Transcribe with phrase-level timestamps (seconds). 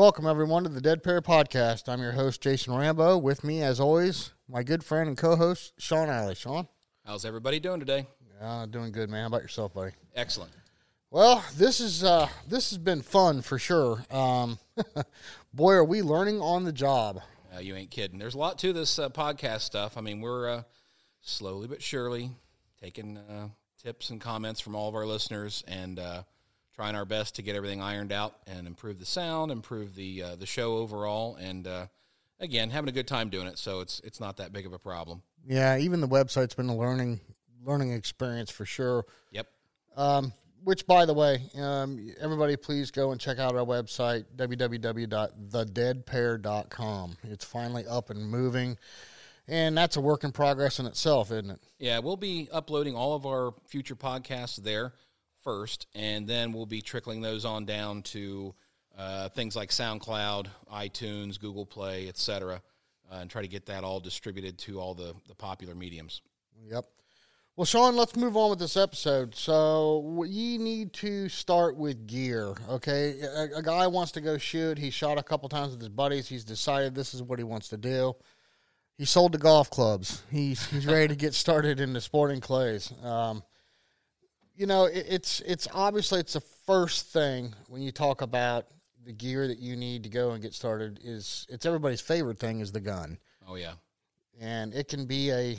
[0.00, 1.86] Welcome, everyone, to the Dead Pair Podcast.
[1.86, 3.18] I'm your host, Jason Rambo.
[3.18, 6.34] With me, as always, my good friend and co host, Sean Alley.
[6.34, 6.68] Sean?
[7.04, 8.06] How's everybody doing today?
[8.40, 9.20] Yeah, doing good, man.
[9.20, 9.92] How about yourself, buddy?
[10.16, 10.52] Excellent.
[11.10, 14.02] Well, this is uh, this has been fun for sure.
[14.10, 14.58] Um,
[15.52, 17.20] boy, are we learning on the job.
[17.54, 18.18] Uh, you ain't kidding.
[18.18, 19.98] There's a lot to this uh, podcast stuff.
[19.98, 20.62] I mean, we're uh,
[21.20, 22.30] slowly but surely
[22.82, 23.48] taking uh,
[23.82, 26.22] tips and comments from all of our listeners and uh,
[26.80, 30.34] trying our best to get everything ironed out and improve the sound, improve the uh,
[30.36, 31.84] the show overall, and uh,
[32.38, 33.58] again, having a good time doing it.
[33.58, 35.20] So it's it's not that big of a problem.
[35.46, 37.20] Yeah, even the website's been a learning
[37.62, 39.04] learning experience for sure.
[39.30, 39.46] Yep.
[39.94, 40.32] Um,
[40.64, 47.16] which, by the way, um, everybody please go and check out our website, www.thedeadpair.com.
[47.24, 48.78] It's finally up and moving,
[49.46, 51.60] and that's a work in progress in itself, isn't it?
[51.78, 54.94] Yeah, we'll be uploading all of our future podcasts there
[55.42, 58.54] first, and then we'll be trickling those on down to
[58.98, 62.62] uh, things like SoundCloud, iTunes, Google Play, etc.,
[63.10, 66.22] uh, and try to get that all distributed to all the, the popular mediums.
[66.70, 66.84] Yep.
[67.56, 69.34] Well, Sean, let's move on with this episode.
[69.34, 72.54] So, we need to start with gear.
[72.68, 74.78] Okay, a, a, guy wants to go shoot.
[74.78, 76.28] He shot a couple times with his buddies.
[76.28, 78.14] He's decided this is what he wants to do.
[78.96, 80.22] He sold the golf clubs.
[80.30, 82.92] He's he's ready to get started in the sporting clays.
[83.02, 83.42] Um,
[84.60, 88.66] you know, it, it's it's obviously it's the first thing when you talk about
[89.06, 91.00] the gear that you need to go and get started.
[91.02, 93.16] Is it's everybody's favorite thing is the gun.
[93.48, 93.72] Oh yeah,
[94.38, 95.58] and it can be a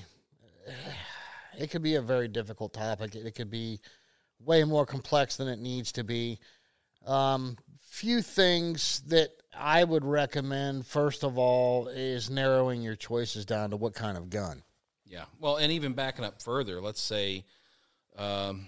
[1.57, 3.15] it could be a very difficult topic.
[3.15, 3.79] It, could be
[4.39, 6.37] way more complex than it needs to be.
[7.07, 7.57] Um,
[7.89, 13.77] few things that I would recommend, first of all, is narrowing your choices down to
[13.77, 14.61] what kind of gun.
[15.07, 15.25] Yeah.
[15.39, 17.45] Well, and even backing up further, let's say
[18.15, 18.67] um,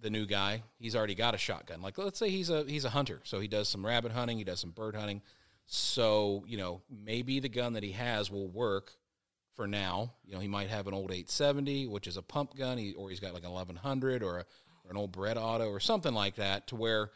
[0.00, 1.82] the new guy, he's already got a shotgun.
[1.82, 4.44] Like, let's say he's a he's a hunter, so he does some rabbit hunting, he
[4.44, 5.22] does some bird hunting.
[5.66, 8.92] So you know, maybe the gun that he has will work
[9.60, 10.14] for now.
[10.24, 13.10] You know, he might have an old 870, which is a pump gun, he, or
[13.10, 14.46] he's got like an 1100 or, a,
[14.84, 17.10] or an old Beretta Auto or something like that, to where,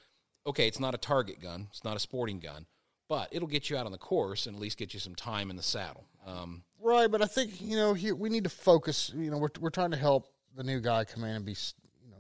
[0.47, 2.67] okay, it's not a target gun, it's not a sporting gun,
[3.09, 5.49] but it'll get you out on the course and at least get you some time
[5.49, 6.05] in the saddle.
[6.27, 9.11] Um, right, but I think you know here we need to focus.
[9.15, 11.57] You know, we're we're trying to help the new guy come in and be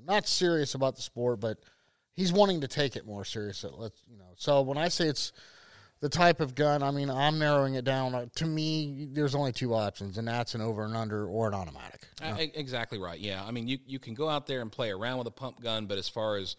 [0.07, 1.59] not serious about the sport, but
[2.15, 3.71] he's wanting to take it more seriously.
[3.77, 4.33] Let's you know.
[4.37, 5.33] So when I say it's
[6.01, 8.15] the type of gun, I mean, I'm narrowing it down.
[8.15, 11.55] Uh, to me, there's only two options, and that's an over and under or an
[11.55, 12.03] automatic.
[12.23, 13.19] Uh, exactly right.
[13.19, 13.43] Yeah.
[13.45, 15.87] I mean, you, you can go out there and play around with a pump gun,
[15.87, 16.57] but as far as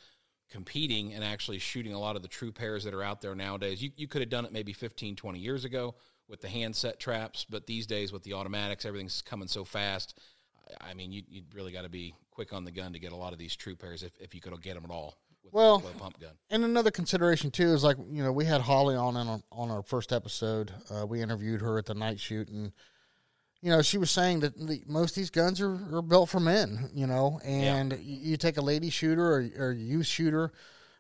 [0.50, 3.84] competing and actually shooting a lot of the true pairs that are out there nowadays,
[3.84, 5.96] you, you could have done it maybe 15, 20 years ago
[6.28, 10.18] with the handset traps, but these days with the automatics, everything's coming so fast.
[10.82, 13.16] I mean, you, you really got to be quick on the gun to get a
[13.16, 15.16] lot of these true pairs if, if you could get them at all
[15.52, 16.32] well, pump gun.
[16.50, 19.84] And another consideration too is like you know we had Holly on on, on our
[19.84, 20.72] first episode.
[20.90, 22.72] Uh, we interviewed her at the night shoot, and
[23.62, 26.40] you know she was saying that the, most of these guns are, are built for
[26.40, 26.90] men.
[26.94, 27.98] You know, and yeah.
[28.02, 30.52] you, take a lady shooter or, or a youth shooter.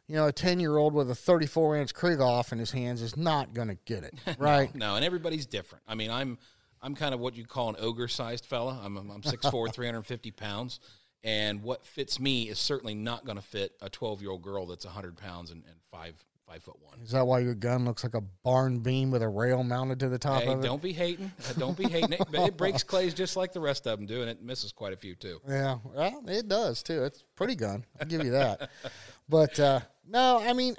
[0.07, 3.01] You know, a ten year old with a thirty four inch Krieghoff in his hands
[3.01, 4.73] is not going to get it right.
[4.75, 5.83] no, no, and everybody's different.
[5.87, 6.37] I mean, I'm
[6.85, 8.79] I'm kind of what you call an ogre sized fella.
[8.83, 10.79] I'm I'm 6'4", 350 pounds
[11.25, 14.67] and what fits me is certainly not going to fit a 12 year old girl
[14.67, 16.99] that's 100 pounds and, and five five foot one.
[17.01, 20.09] Is that why your gun looks like a barn beam with a rail mounted to
[20.09, 20.61] the top hey, of it?
[20.61, 21.31] Don't be hating.
[21.49, 22.21] Uh, don't be hating it.
[22.31, 24.93] But it breaks clays just like the rest of them do, and it misses quite
[24.93, 25.41] a few too.
[25.47, 27.03] Yeah, well, it does too.
[27.03, 27.83] It's pretty gun.
[27.99, 28.69] I'll give you that.
[29.29, 30.75] but uh, no, I mean,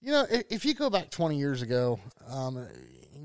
[0.00, 2.66] you know, if, if, you go back 20 years ago, um,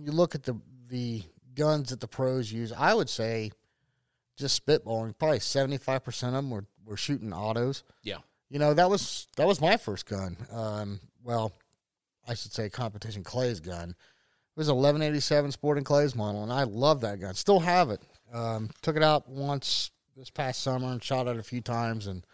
[0.03, 0.59] you look at the
[0.89, 1.23] the
[1.57, 3.51] guns that the pros use, I would say
[4.37, 7.83] just spitballing, probably seventy five percent of them were, were shooting autos.
[8.03, 10.37] Yeah, you know that was that was my first gun.
[10.51, 11.51] Um, well,
[12.27, 13.89] I should say competition clays gun.
[13.89, 13.95] It
[14.55, 17.33] was eleven eighty seven Sporting Clays model, and I love that gun.
[17.33, 18.01] Still have it.
[18.31, 22.25] Um, took it out once this past summer and shot it a few times, and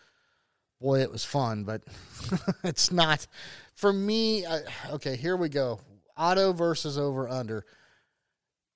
[0.81, 1.63] boy, it was fun.
[1.63, 1.83] But
[2.63, 3.25] it's not
[3.73, 4.45] for me.
[4.45, 4.61] I,
[4.91, 5.79] okay, here we go.
[6.17, 7.65] Auto versus over under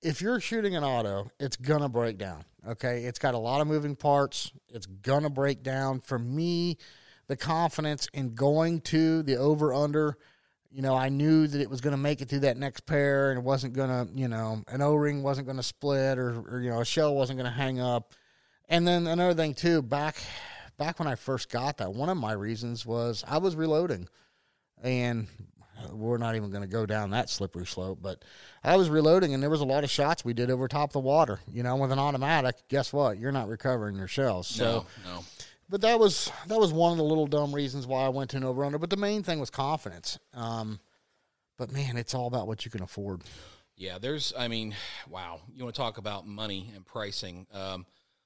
[0.02, 2.46] if you're shooting an auto, it's gonna break down.
[2.68, 4.52] Okay, it's got a lot of moving parts.
[4.70, 6.02] It's gonna break down.
[6.02, 6.78] For me,
[7.28, 10.18] the confidence in going to the over under,
[10.72, 13.40] you know, I knew that it was gonna make it through that next pair, and
[13.40, 16.82] it wasn't gonna, you know, an O ring wasn't gonna split, or, or you know,
[16.82, 18.14] a shell wasn't gonna hang up.
[18.70, 20.18] And then another thing too, back
[20.78, 24.08] back when I first got that, one of my reasons was I was reloading,
[24.84, 25.28] and
[25.92, 28.00] we're not even going to go down that slippery slope.
[28.02, 28.24] But
[28.64, 31.00] I was reloading, and there was a lot of shots we did over top the
[31.00, 31.40] water.
[31.52, 33.18] You know, with an automatic, guess what?
[33.18, 34.48] You're not recovering your shells.
[34.48, 35.26] So, no, no.
[35.70, 38.38] But that was that was one of the little dumb reasons why I went to
[38.38, 38.78] an over under.
[38.78, 40.18] But the main thing was confidence.
[40.34, 40.80] Um,
[41.58, 43.22] but man, it's all about what you can afford.
[43.76, 44.34] Yeah, there's.
[44.38, 44.76] I mean,
[45.10, 45.42] wow.
[45.54, 47.46] You want to talk about money and pricing?
[47.54, 47.86] Um,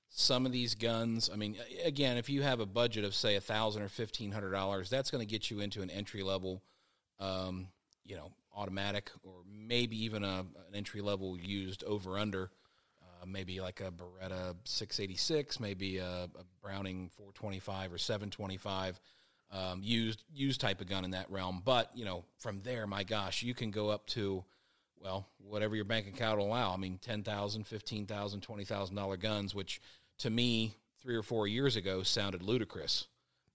[0.10, 1.30] some of these guns.
[1.32, 4.52] I mean, again, if you have a budget of say a thousand or fifteen hundred
[4.52, 6.62] dollars, that's going to get you into an entry level,
[7.22, 7.68] um,
[8.04, 12.52] you know, automatic or maybe even a, an entry level used over under.
[13.02, 19.00] Uh, maybe like a Beretta 686, maybe a, a Browning 425 or 725
[19.52, 21.62] um, used used type of gun in that realm.
[21.64, 24.44] But you know, from there, my gosh, you can go up to
[25.00, 26.74] well, whatever your bank account will allow.
[26.74, 29.82] I mean, ten thousand, fifteen thousand, twenty thousand dollar guns, which
[30.20, 33.08] to me three or four years ago sounded ludicrous.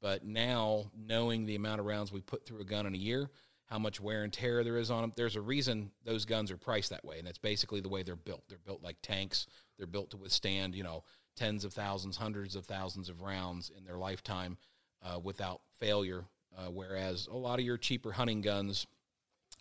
[0.02, 3.30] But now, knowing the amount of rounds we put through a gun in a year,
[3.66, 6.56] how much wear and tear there is on them, there's a reason those guns are
[6.56, 8.42] priced that way, and that's basically the way they're built.
[8.48, 9.46] They're built like tanks.
[9.76, 11.04] They're built to withstand, you know,
[11.36, 14.56] tens of thousands, hundreds of thousands of rounds in their lifetime
[15.04, 16.24] uh, without failure.
[16.56, 18.86] Uh, whereas a lot of your cheaper hunting guns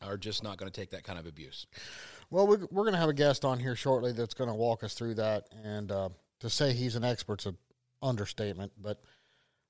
[0.01, 1.67] are just not going to take that kind of abuse.
[2.29, 4.83] Well, we're, we're going to have a guest on here shortly that's going to walk
[4.83, 5.47] us through that.
[5.63, 6.09] And uh,
[6.39, 7.57] to say he's an expert's an
[8.01, 8.71] understatement.
[8.81, 9.01] But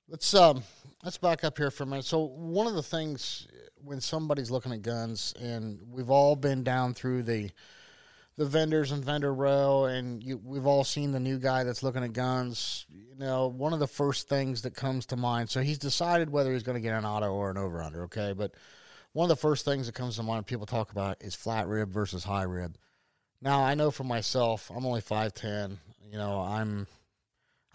[0.10, 0.64] let's um,
[1.04, 2.06] let's back up here for a minute.
[2.06, 3.48] So one of the things
[3.84, 7.52] when somebody's looking at guns, and we've all been down through the
[8.38, 12.04] the vendors and vendor row, and you, we've all seen the new guy that's looking
[12.04, 12.86] at guns.
[12.90, 15.50] You know, one of the first things that comes to mind.
[15.50, 18.04] So he's decided whether he's going to get an auto or an over under.
[18.04, 18.52] Okay, but
[19.14, 21.92] one of the first things that comes to mind people talk about is flat rib
[21.92, 22.78] versus high rib.
[23.42, 25.80] Now I know for myself, I'm only five ten.
[26.12, 26.88] You know, I'm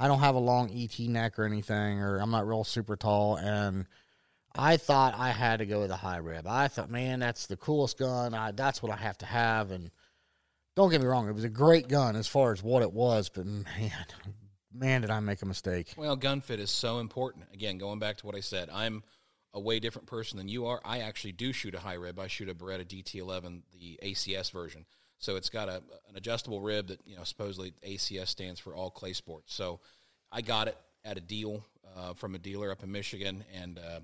[0.01, 3.37] I don't have a long ET neck or anything, or I'm not real super tall,
[3.37, 3.87] and
[4.55, 6.47] I thought I had to go with a high rib.
[6.47, 8.33] I thought, man, that's the coolest gun.
[8.33, 9.91] I, that's what I have to have, and
[10.75, 13.29] don't get me wrong, it was a great gun as far as what it was,
[13.29, 13.93] but man,
[14.73, 15.93] man, did I make a mistake.
[15.99, 17.45] Well, gun fit is so important.
[17.53, 19.03] Again, going back to what I said, I'm
[19.53, 20.81] a way different person than you are.
[20.83, 22.19] I actually do shoot a high rib.
[22.19, 24.87] I shoot a Beretta DT11, the ACS version.
[25.21, 25.77] So it's got a,
[26.09, 29.55] an adjustable rib that you know supposedly ACS stands for all clay sports.
[29.55, 29.81] So
[30.33, 31.65] I got it at a deal
[31.97, 34.01] uh, from a dealer up in Michigan, and uh,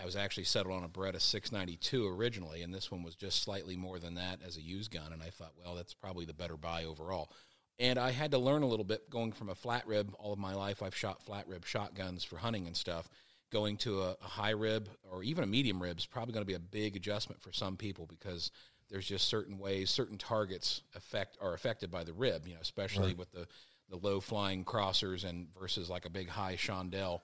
[0.00, 3.76] I was actually settled on a Beretta 692 originally, and this one was just slightly
[3.76, 5.12] more than that as a used gun.
[5.12, 7.30] And I thought, well, that's probably the better buy overall.
[7.78, 10.38] And I had to learn a little bit going from a flat rib all of
[10.38, 10.82] my life.
[10.82, 13.08] I've shot flat rib shotguns for hunting and stuff
[13.50, 16.46] going to a, a high rib or even a medium rib is probably going to
[16.46, 18.50] be a big adjustment for some people because
[18.90, 22.46] there's just certain ways, certain targets affect are affected by the rib.
[22.46, 23.18] You know, especially right.
[23.18, 23.46] with the
[23.90, 27.20] the low flying crossers and versus like a big high chandelle.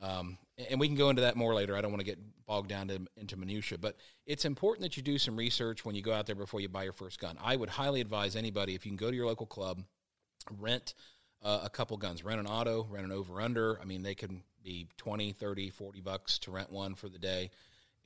[0.00, 0.38] Um,
[0.70, 1.76] and we can go into that more later.
[1.76, 5.02] I don't want to get bogged down to, into minutia, but it's important that you
[5.02, 7.36] do some research when you go out there before you buy your first gun.
[7.42, 9.82] I would highly advise anybody if you can go to your local club,
[10.58, 10.94] rent
[11.42, 13.80] uh, a couple guns, rent an auto, rent an over under.
[13.80, 17.50] I mean, they can be 20, 30, 40 bucks to rent one for the day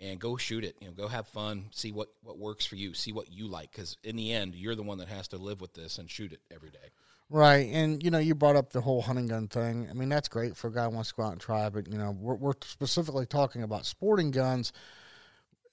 [0.00, 0.76] and go shoot it.
[0.80, 3.70] You know, go have fun, see what, what works for you, see what you like.
[3.70, 6.32] Because in the end, you're the one that has to live with this and shoot
[6.32, 6.90] it every day.
[7.30, 9.88] Right, and you know, you brought up the whole hunting gun thing.
[9.88, 11.90] I mean, that's great for a guy who wants to go out and try, but
[11.90, 14.70] you know, we're, we're specifically talking about sporting guns.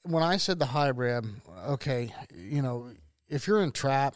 [0.03, 1.25] When I said the hybrid,
[1.67, 2.91] okay, you know,
[3.27, 4.15] if you're in trap,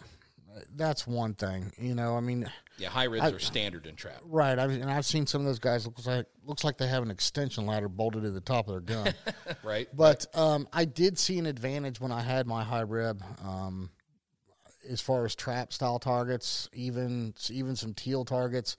[0.75, 1.71] that's one thing.
[1.77, 4.21] You know, I mean, yeah, high ribs I, are standard in trap.
[4.23, 4.57] Right.
[4.57, 7.11] I and I've seen some of those guys looks like looks like they have an
[7.11, 9.13] extension ladder bolted to the top of their gun.
[9.63, 9.87] right.
[9.93, 13.23] But um, I did see an advantage when I had my high rib.
[13.43, 13.89] Um,
[14.89, 18.75] as far as trap style targets, even even some teal targets,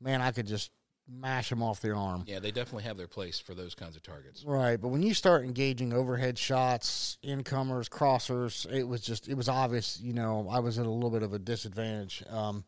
[0.00, 0.70] man, I could just
[1.08, 2.24] mash them off the arm.
[2.26, 4.44] Yeah, they definitely have their place for those kinds of targets.
[4.44, 9.48] Right, but when you start engaging overhead shots, incomers, crossers, it was just it was
[9.48, 10.00] obvious.
[10.00, 12.22] You know, I was at a little bit of a disadvantage.
[12.30, 12.64] Um,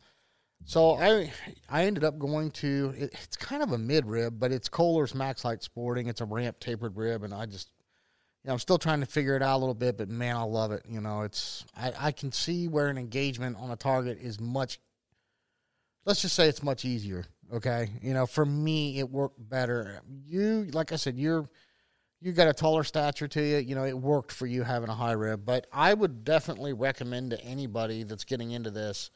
[0.65, 1.33] so I
[1.69, 5.13] I ended up going to it, it's kind of a mid rib, but it's Kolar's
[5.13, 6.09] Maxlite Sporting.
[6.09, 7.71] It's a ramp tapered rib, and I just
[8.43, 10.43] you know, I'm still trying to figure it out a little bit, but man, I
[10.43, 10.85] love it.
[10.89, 14.79] You know, it's I, I can see where an engagement on a target is much.
[16.05, 17.25] Let's just say it's much easier.
[17.53, 20.01] Okay, you know, for me, it worked better.
[20.27, 21.49] You, like I said, you're
[22.21, 23.59] you got a taller stature to you.
[23.59, 27.31] You know, it worked for you having a high rib, but I would definitely recommend
[27.31, 29.11] to anybody that's getting into this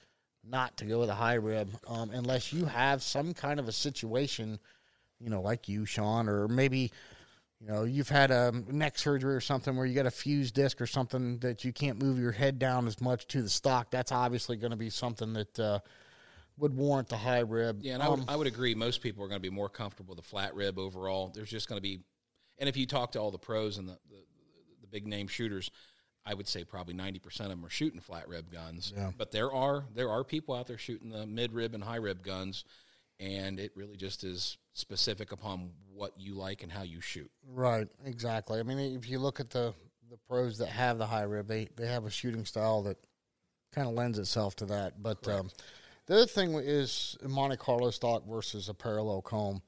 [0.49, 3.73] not to go with a high rib um, unless you have some kind of a
[3.73, 4.59] situation,
[5.19, 6.93] you know, like you, Sean, or maybe
[7.61, 10.81] you know you've had a neck surgery or something where you got a fused disc
[10.81, 13.91] or something that you can't move your head down as much to the stock.
[13.91, 15.59] That's obviously going to be something that.
[15.59, 15.79] Uh,
[16.61, 17.81] would warrant the high rib.
[17.83, 18.75] Yeah, and um, I, would, um, I would agree.
[18.75, 21.33] Most people are going to be more comfortable with the flat rib overall.
[21.35, 22.01] There's just going to be,
[22.59, 24.19] and if you talk to all the pros and the, the,
[24.83, 25.71] the big name shooters,
[26.25, 28.93] I would say probably ninety percent of them are shooting flat rib guns.
[28.95, 29.11] Yeah.
[29.17, 32.23] But there are there are people out there shooting the mid rib and high rib
[32.23, 32.65] guns,
[33.19, 37.31] and it really just is specific upon what you like and how you shoot.
[37.49, 37.89] Right.
[38.05, 38.61] Exactly.
[38.61, 39.73] I mean, if you look at the
[40.11, 42.99] the pros that have the high rib, they they have a shooting style that
[43.73, 45.03] kind of lends itself to that.
[45.03, 45.51] But um,
[46.11, 49.63] the other thing is Monte Carlo stock versus a parallel comb.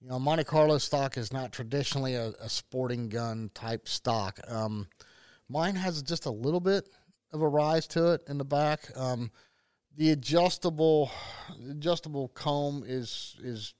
[0.00, 4.40] You know, Monte Carlo stock is not traditionally a, a sporting gun type stock.
[4.48, 4.88] Um,
[5.46, 6.88] mine has just a little bit
[7.34, 8.90] of a rise to it in the back.
[8.96, 9.30] Um,
[9.94, 11.10] the adjustable
[11.68, 13.74] adjustable comb is is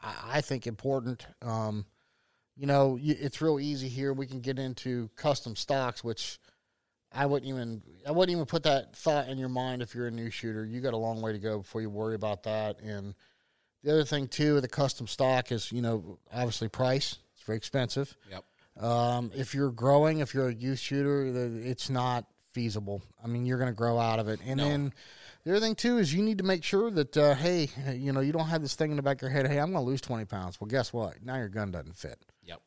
[0.00, 1.26] I, I think important.
[1.44, 1.84] Um,
[2.56, 4.12] you know, it's real easy here.
[4.12, 6.38] We can get into custom stocks, which
[7.14, 10.10] I wouldn't even I wouldn't even put that thought in your mind if you're a
[10.10, 10.64] new shooter.
[10.64, 12.80] You got a long way to go before you worry about that.
[12.80, 13.14] And
[13.82, 17.18] the other thing too, the custom stock is you know obviously price.
[17.34, 18.16] It's very expensive.
[18.30, 18.84] Yep.
[18.84, 21.26] Um, if you're growing, if you're a youth shooter,
[21.62, 23.02] it's not feasible.
[23.22, 24.40] I mean, you're going to grow out of it.
[24.46, 24.64] And No.
[24.68, 24.92] then
[25.44, 28.20] the other thing too is you need to make sure that uh, hey, you know,
[28.20, 29.46] you don't have this thing in the back of your head.
[29.46, 30.60] Hey, I'm going to lose 20 pounds.
[30.60, 31.22] Well, guess what?
[31.24, 32.18] Now your gun doesn't fit.
[32.44, 32.60] Yep.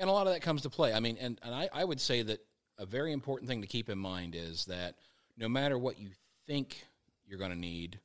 [0.00, 0.92] And a lot of that comes to play.
[0.92, 2.40] I mean, and, and I, I would say that
[2.78, 4.94] a very important thing to keep in mind is that
[5.36, 6.10] no matter what you
[6.46, 6.86] think
[7.26, 7.98] you're going to need,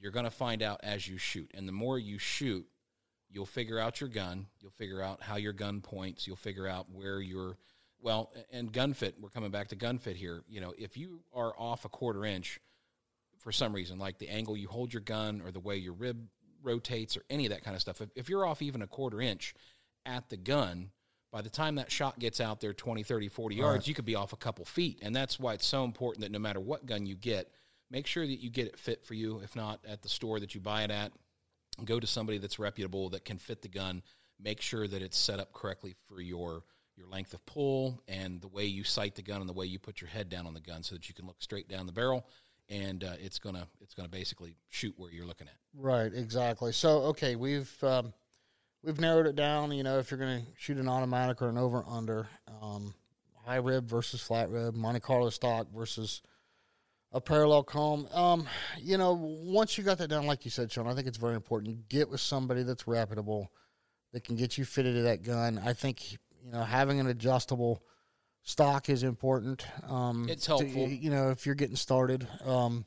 [0.00, 1.50] you're going to find out as you shoot.
[1.54, 2.66] And the more you shoot,
[3.30, 4.46] you'll figure out your gun.
[4.60, 6.26] You'll figure out how your gun points.
[6.26, 7.56] You'll figure out where your,
[8.00, 10.42] well, and gun fit, we're coming back to gun fit here.
[10.48, 12.60] You know, if you are off a quarter inch
[13.38, 16.28] for some reason, like the angle you hold your gun or the way your rib
[16.62, 19.20] rotates or any of that kind of stuff, if, if you're off even a quarter
[19.20, 19.54] inch
[20.06, 20.90] at the gun,
[21.34, 24.14] by the time that shot gets out there 20, 30, 40 yards, you could be
[24.14, 25.00] off a couple feet.
[25.02, 27.50] And that's why it's so important that no matter what gun you get,
[27.90, 29.40] make sure that you get it fit for you.
[29.40, 31.10] If not at the store that you buy it at,
[31.84, 34.04] go to somebody that's reputable that can fit the gun.
[34.40, 36.62] Make sure that it's set up correctly for your
[36.96, 39.80] your length of pull and the way you sight the gun and the way you
[39.80, 41.92] put your head down on the gun so that you can look straight down the
[41.92, 42.24] barrel
[42.68, 45.54] and uh, it's gonna it's gonna basically shoot where you're looking at.
[45.76, 46.70] Right, exactly.
[46.70, 48.12] So, okay, we've um,
[48.84, 49.72] we've narrowed it down.
[49.72, 52.28] You know, if you're going to shoot an automatic or an over under,
[52.62, 52.94] um,
[53.44, 56.22] high rib versus flat rib, Monte Carlo stock versus
[57.12, 58.08] a parallel comb.
[58.12, 58.46] Um,
[58.80, 61.34] you know, once you got that down, like you said, Sean, I think it's very
[61.34, 61.88] important.
[61.88, 63.52] Get with somebody that's reputable
[64.12, 65.60] that can get you fitted to that gun.
[65.64, 66.18] I think you
[66.52, 67.82] know having an adjustable
[68.42, 69.66] stock is important.
[69.88, 70.88] Um, It's to- helpful.
[70.88, 72.26] you know, if you're getting started.
[72.44, 72.84] Um,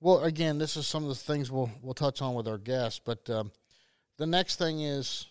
[0.00, 3.00] well, again, this is some of the things we'll we'll touch on with our guests,
[3.04, 3.50] but um,
[4.18, 5.26] the next thing is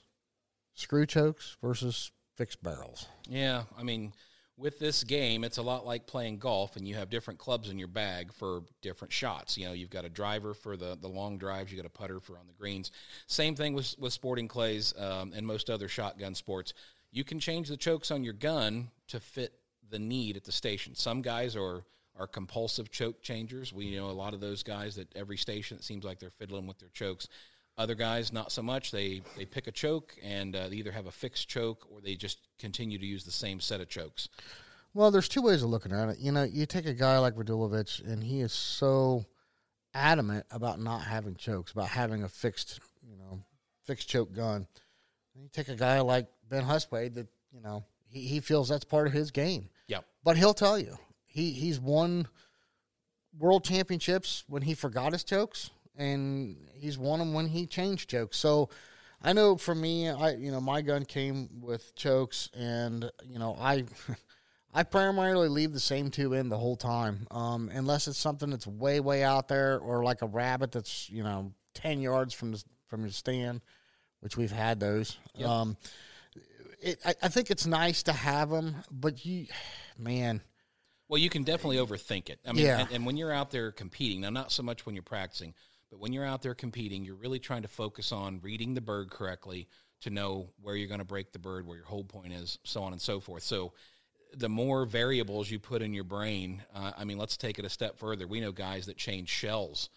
[0.73, 3.07] screw chokes versus fixed barrels.
[3.27, 4.13] Yeah, I mean,
[4.57, 7.77] with this game, it's a lot like playing golf, and you have different clubs in
[7.77, 9.57] your bag for different shots.
[9.57, 12.19] You know, you've got a driver for the, the long drives, you got a putter
[12.19, 12.91] for on the greens.
[13.27, 16.73] Same thing with with sporting clays um, and most other shotgun sports.
[17.11, 19.53] You can change the chokes on your gun to fit
[19.89, 20.95] the need at the station.
[20.95, 21.83] Some guys are
[22.17, 23.73] are compulsive choke changers.
[23.73, 26.65] We know a lot of those guys that every station it seems like they're fiddling
[26.65, 27.27] with their chokes.
[27.77, 28.91] Other guys, not so much.
[28.91, 32.15] They they pick a choke and uh, they either have a fixed choke or they
[32.15, 34.29] just continue to use the same set of chokes.
[34.93, 36.19] Well, there's two ways of looking at it.
[36.19, 39.25] You know, you take a guy like Radulovic, and he is so
[39.93, 43.41] adamant about not having chokes, about having a fixed, you know,
[43.83, 44.67] fixed choke gun.
[45.33, 48.85] And you take a guy like Ben Husthwaite that, you know, he, he feels that's
[48.85, 49.69] part of his game.
[49.89, 50.05] Yep.
[50.23, 52.29] But he'll tell you, he he's won
[53.37, 58.37] world championships when he forgot his chokes, and he's won them when he changed chokes.
[58.37, 58.69] So
[59.21, 63.55] I know for me, I you know my gun came with chokes, and you know
[63.59, 63.85] I
[64.73, 68.67] I primarily leave the same two in the whole time, um, unless it's something that's
[68.67, 72.63] way way out there or like a rabbit that's you know ten yards from the
[72.87, 73.61] from your stand,
[74.19, 75.17] which we've had those.
[75.35, 75.47] Yep.
[75.49, 75.77] Um,
[76.81, 79.47] it, I, I think it's nice to have them, but you,
[79.97, 80.41] man,
[81.07, 82.39] Well, you can definitely overthink it.
[82.45, 82.81] I mean, Yeah.
[82.81, 85.55] and, and when you're out there competing, now not so much when you're practicing,
[85.95, 89.09] but when you're out there competing, you're really trying to focus on reading the bird
[89.09, 89.65] correctly
[90.01, 92.83] to know where you're going to break the bird, where your hold point is, so
[92.83, 93.43] on and so forth.
[93.43, 93.71] So,
[94.35, 97.69] the more variables you put in your brain, uh, I mean, let's take it a
[97.69, 98.27] step further.
[98.27, 99.89] We know guys that change shells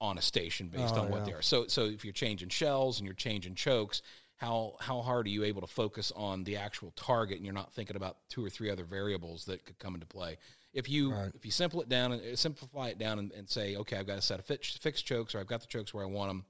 [0.00, 1.42] on a station based Oh, on what they are.
[1.42, 4.02] So, so if you're changing shells and you're changing chokes,
[4.36, 7.72] how how hard are you able to focus on the actual target and you're not
[7.72, 10.36] thinking about two or three other variables that could come into play?
[10.72, 11.30] If you Right.
[11.34, 14.06] if you simple it down and uh, simplify it down and, and say, okay, I've
[14.06, 16.30] got a set of fixed, fixed chokes or I've got the chokes where I want
[16.30, 16.44] them,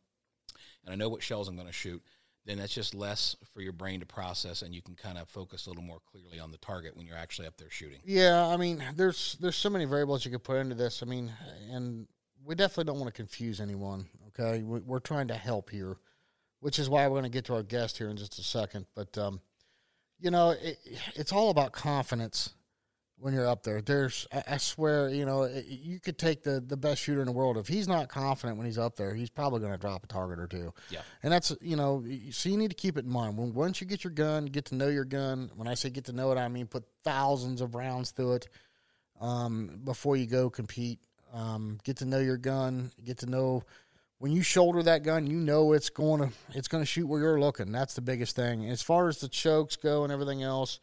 [0.85, 2.03] and I know what shells I'm going to shoot,
[2.47, 5.67] then that's just less for your brain to process, and you can kind of focus
[5.67, 8.01] a little more clearly on the target when you're actually up there shooting.
[8.05, 11.03] Yeah, I mean, there's there's so many variables you could put into this.
[11.03, 11.31] I mean,
[11.71, 12.07] and
[12.45, 14.07] we definitely don't want to confuse anyone.
[14.29, 15.97] Okay, we're trying to help here,
[16.65, 18.87] which is why we're going to get to our guest here in just a second.
[18.95, 19.43] But um,
[20.19, 20.79] you know, it,
[21.15, 22.55] it's all about confidence
[23.19, 23.83] when you're up there.
[23.83, 27.33] There's, I, I swear, you know, you could take the the best shooter in the
[27.33, 27.59] world.
[27.59, 30.39] If he's not confident when he's up there, he's probably going to drop a target
[30.39, 30.73] or two.
[30.89, 31.03] Yeah.
[31.23, 33.37] And that's, you know, so you need to keep it in mind.
[33.37, 35.51] When once you get your gun, get to know your gun.
[35.57, 38.49] When I say get to know it, I mean put thousands of rounds through it
[39.21, 41.01] um, before you go compete.
[41.35, 42.91] Um, get to know your gun.
[43.05, 43.65] Get to know
[44.25, 47.21] when you shoulder that gun, you know it's going to it's going to shoot where
[47.21, 47.71] you're looking.
[47.71, 48.71] That's the biggest thing.
[48.71, 50.81] As far as the chokes go and everything else,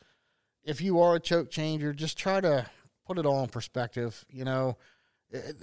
[0.63, 2.67] if you are a choke changer, just try to
[3.07, 4.23] put it all in perspective.
[4.29, 4.77] You know,
[5.33, 5.53] eh,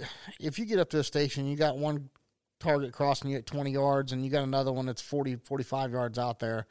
[0.40, 2.11] if you get up to a station, you got one
[2.58, 6.18] target crossing you at 20 yards and you got another one that's 40, 45 yards
[6.18, 6.66] out there.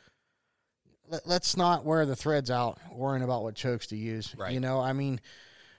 [1.24, 4.36] Let's not wear the threads out worrying about what chokes to use.
[4.38, 4.52] Right.
[4.52, 5.22] You know, I mean,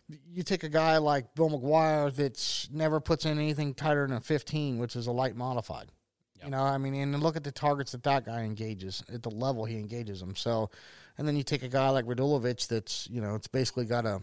[0.08, 4.20] you take a guy like Bill McGuire that's never puts in anything tighter than a
[4.20, 5.92] 15, which is a light modified.
[6.36, 6.44] Yep.
[6.46, 9.30] You know, I mean, and look at the targets that that guy engages at the
[9.30, 10.34] level he engages them.
[10.36, 10.70] So,
[11.16, 14.22] and then you take a guy like Radulovich that's, you know, it's basically got a,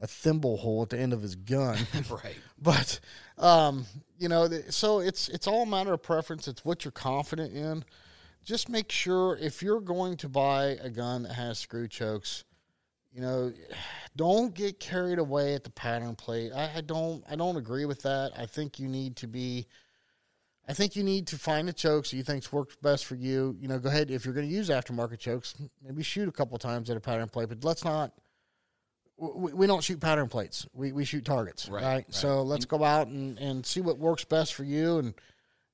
[0.00, 1.78] a thimble hole at the end of his gun.
[2.10, 2.36] right.
[2.60, 2.98] But,
[3.36, 3.84] um,
[4.18, 6.48] you know, so it's, it's all a matter of preference.
[6.48, 7.84] It's what you're confident in.
[8.42, 12.44] Just make sure if you're going to buy a gun that has screw chokes,
[13.14, 13.52] you know,
[14.16, 16.50] don't get carried away at the pattern plate.
[16.52, 18.32] I, I, don't I don't agree with that.
[18.36, 19.66] I think you need to be
[20.66, 23.56] I think you need to find a chokes that you think works best for you.
[23.60, 26.56] You know, go ahead if you're going to use aftermarket chokes, maybe shoot a couple
[26.58, 28.12] times at a pattern plate, but let's not.
[29.16, 30.66] We, we don't shoot pattern plates.
[30.72, 31.82] We we shoot targets, right?
[31.82, 31.94] right?
[31.94, 32.14] right.
[32.14, 35.14] So let's go out and, and see what works best for you, and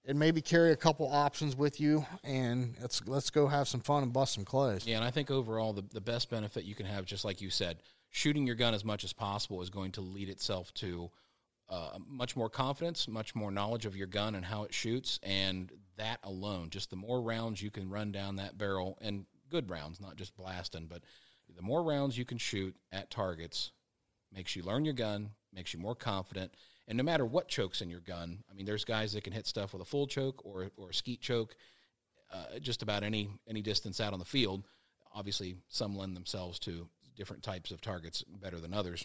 [0.06, 4.02] and maybe carry a couple options with you, and let's let's go have some fun
[4.02, 4.86] and bust some clays.
[4.86, 7.50] Yeah, and I think overall the the best benefit you can have, just like you
[7.50, 7.78] said,
[8.08, 11.10] shooting your gun as much as possible is going to lead itself to
[11.68, 15.70] uh, much more confidence, much more knowledge of your gun and how it shoots, and
[15.96, 20.00] that alone, just the more rounds you can run down that barrel, and good rounds,
[20.00, 21.02] not just blasting, but
[21.54, 23.72] the more rounds you can shoot at targets
[24.32, 26.52] makes you learn your gun, makes you more confident,
[26.90, 29.46] and no matter what chokes in your gun, I mean, there's guys that can hit
[29.46, 31.54] stuff with a full choke or or a skeet choke,
[32.32, 34.64] uh, just about any any distance out on the field.
[35.14, 39.04] Obviously, some lend themselves to different types of targets better than others,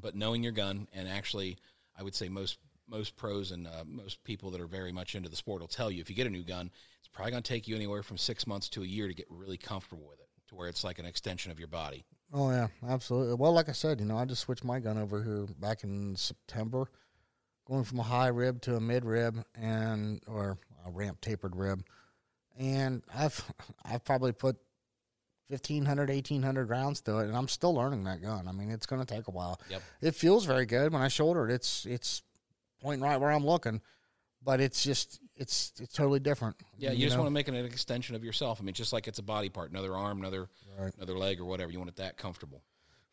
[0.00, 1.58] but knowing your gun and actually
[1.98, 5.28] I would say most most pros and uh, most people that are very much into
[5.28, 7.48] the sport will tell you if you get a new gun, it's probably going to
[7.48, 10.28] take you anywhere from six months to a year to get really comfortable with it,
[10.48, 12.06] to where it's like an extension of your body.
[12.32, 13.34] Oh yeah, absolutely.
[13.34, 16.16] Well, like I said, you know, I just switched my gun over here back in
[16.16, 16.88] September,
[17.72, 21.82] going from a high rib to a mid rib and or a ramp tapered rib,
[22.58, 23.42] and I've
[23.84, 24.56] I've probably put
[25.48, 29.04] 1500 1800 rounds to it and i'm still learning that gun i mean it's going
[29.04, 29.82] to take a while yep.
[30.00, 32.22] it feels very good when i shoulder it it's it's
[32.80, 33.82] pointing right where i'm looking
[34.42, 37.24] but it's just it's it's totally different yeah you, you just know?
[37.24, 39.50] want to make it an extension of yourself i mean just like it's a body
[39.50, 40.48] part another arm another
[40.80, 40.94] right.
[40.96, 42.62] another leg or whatever you want it that comfortable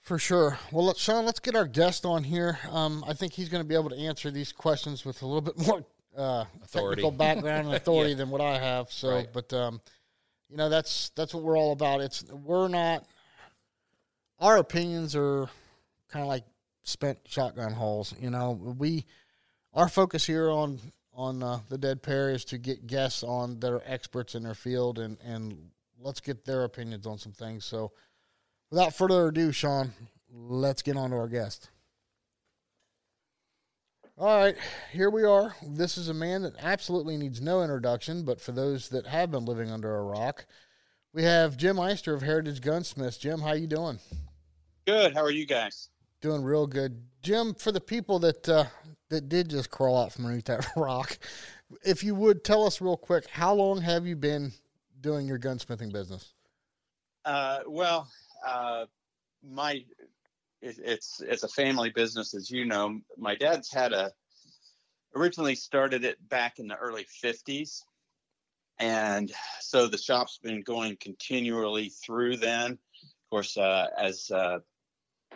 [0.01, 0.57] for sure.
[0.71, 2.59] Well, let, Sean, let's get our guest on here.
[2.71, 5.41] Um, I think he's going to be able to answer these questions with a little
[5.41, 5.85] bit more
[6.17, 8.17] uh, technical background and authority yeah.
[8.17, 8.91] than what I have.
[8.91, 9.27] So, right.
[9.31, 9.81] but um,
[10.49, 12.01] you know that's that's what we're all about.
[12.01, 13.05] It's we're not
[14.39, 15.49] our opinions are
[16.09, 16.43] kind of like
[16.83, 18.13] spent shotgun holes.
[18.19, 19.05] You know, we
[19.73, 20.79] our focus here on
[21.13, 24.55] on uh, the dead pair is to get guests on that are experts in their
[24.55, 25.69] field and and
[26.01, 27.65] let's get their opinions on some things.
[27.65, 27.91] So,
[28.69, 29.93] without further ado, Sean,
[30.31, 31.69] let's get on to our guest.
[34.17, 34.55] All right,
[34.91, 35.55] here we are.
[35.65, 39.45] This is a man that absolutely needs no introduction, but for those that have been
[39.45, 40.45] living under a rock,
[41.13, 43.17] we have Jim Eyster of Heritage Gunsmiths.
[43.17, 43.99] Jim, how you doing?
[44.85, 45.13] Good.
[45.13, 45.89] How are you guys?
[46.21, 47.01] Doing real good.
[47.21, 48.65] Jim, for the people that uh,
[49.07, 51.17] that did just crawl out from underneath that rock,
[51.83, 54.51] if you would tell us real quick, how long have you been
[54.99, 56.33] doing your gunsmithing business?
[57.23, 58.09] Uh, well,
[58.45, 58.85] uh,
[59.43, 59.83] my
[60.61, 62.99] it's it's a family business, as you know.
[63.17, 64.11] My dad's had a
[65.15, 67.83] originally started it back in the early 50s,
[68.77, 72.71] and so the shop's been going continually through then.
[72.71, 74.59] Of course, uh, as uh,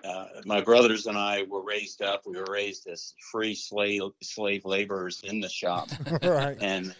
[0.04, 4.66] uh, my brothers and I were raised up, we were raised as free slave slave
[4.66, 5.89] laborers in the shop,
[6.24, 6.58] right.
[6.60, 6.94] and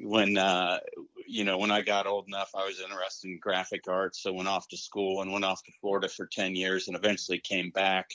[0.00, 0.78] when uh,
[1.26, 4.48] you know when I got old enough, I was interested in graphic arts, so went
[4.48, 8.10] off to school and went off to Florida for ten years, and eventually came back.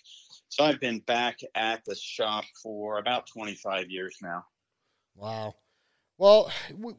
[0.50, 4.46] So I've been back at the shop for about twenty five years now.
[5.16, 5.56] Wow.
[6.18, 6.94] Well, we,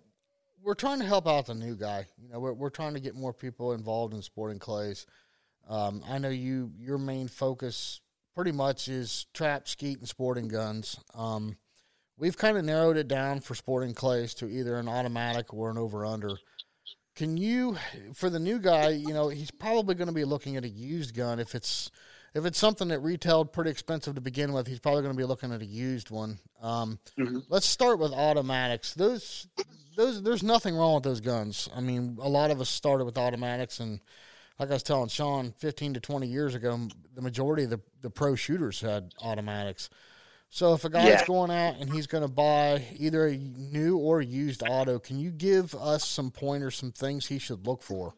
[0.63, 2.07] we're trying to help out the new guy.
[2.19, 5.07] You know, we're we're trying to get more people involved in sporting clays.
[5.69, 8.01] Um, I know you your main focus
[8.35, 10.99] pretty much is trap, skeet, and sporting guns.
[11.15, 11.57] Um,
[12.21, 15.79] we've kind of narrowed it down for sporting clays to either an automatic or an
[15.79, 16.37] over under.
[17.17, 17.77] Can you,
[18.15, 21.15] for the new guy, you know, he's probably going to be looking at a used
[21.17, 21.91] gun if it's
[22.33, 25.25] if it's something that retailed pretty expensive to begin with, he's probably going to be
[25.25, 26.39] looking at a used one.
[26.63, 27.43] Um, Mhm.
[27.49, 28.95] Let's start with automatics.
[28.95, 29.49] Those,
[29.97, 31.69] those, there's nothing wrong with those guns.
[31.75, 33.99] I mean, a lot of us started with automatics, and
[34.61, 36.79] like I was telling Sean, 15 to 20 years ago,
[37.17, 39.91] the majority of the, the pro shooters had automatics.
[40.51, 41.23] So if a guy's Yeah.
[41.23, 45.31] going out and he's going to buy either a new or used auto, can you
[45.31, 48.15] give us some pointers, some things he should look for?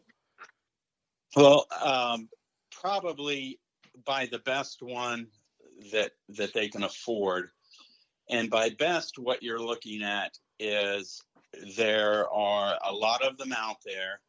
[1.37, 2.29] Well, um,
[2.71, 3.61] probably
[4.05, 5.29] buy the best one
[5.93, 7.51] that that they can afford,
[8.29, 11.21] and by best, what you're looking at is
[11.77, 14.21] there are a lot of them out there.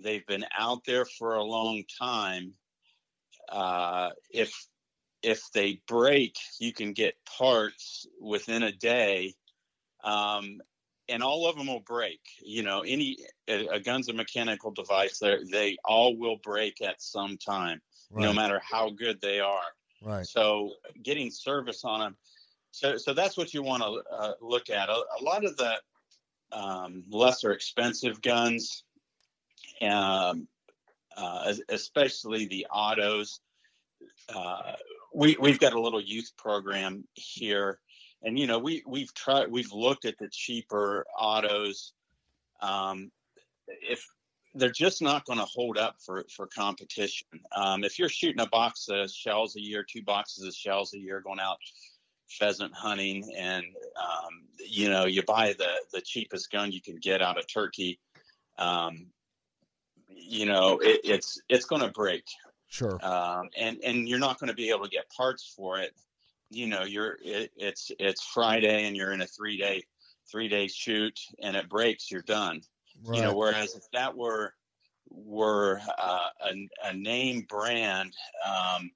[0.00, 2.54] They've been out there for a long time.
[3.48, 4.52] Uh, if
[5.22, 9.34] if they break, you can get parts within a day,
[10.04, 10.60] um,
[11.08, 12.20] and all of them will break.
[12.42, 15.18] You know, any a, a gun's a mechanical device.
[15.18, 17.80] They they all will break at some time,
[18.12, 19.60] no matter how good they are.
[20.02, 20.26] right.
[20.26, 22.16] So getting service on them.
[22.70, 24.88] So so that's what you want to uh, look at.
[24.88, 25.74] A, a lot of the
[26.52, 28.84] um, lesser expensive guns,
[29.82, 30.46] um,
[31.16, 33.40] uh, especially the autos.
[34.28, 34.74] Uh,
[35.14, 37.78] we we've got a little youth program here,
[38.22, 41.92] and you know we we've tried we've looked at the cheaper autos.
[42.60, 43.10] Um,
[43.66, 44.04] if
[44.54, 47.26] they're just not going to hold up for for competition.
[47.54, 50.98] Um, if you're shooting a box of shells a year, two boxes of shells a
[50.98, 51.58] year, going out
[52.28, 53.64] pheasant hunting, and
[53.96, 58.00] um, you know you buy the the cheapest gun you can get out of Turkey,
[58.58, 59.06] um,
[60.08, 62.24] you know it, it's it's going to break,
[62.68, 63.00] Sure.
[63.02, 65.94] um, and and you're not going to be able to get parts for it.
[66.50, 69.82] You know you're it, it's it's Friday and you're in a three day
[70.30, 72.60] three day shoot and it breaks, you're done
[73.04, 73.16] Right.
[73.16, 74.54] you know whereas if that were
[75.10, 78.12] were uh, a, a name brand
[78.46, 78.90] um,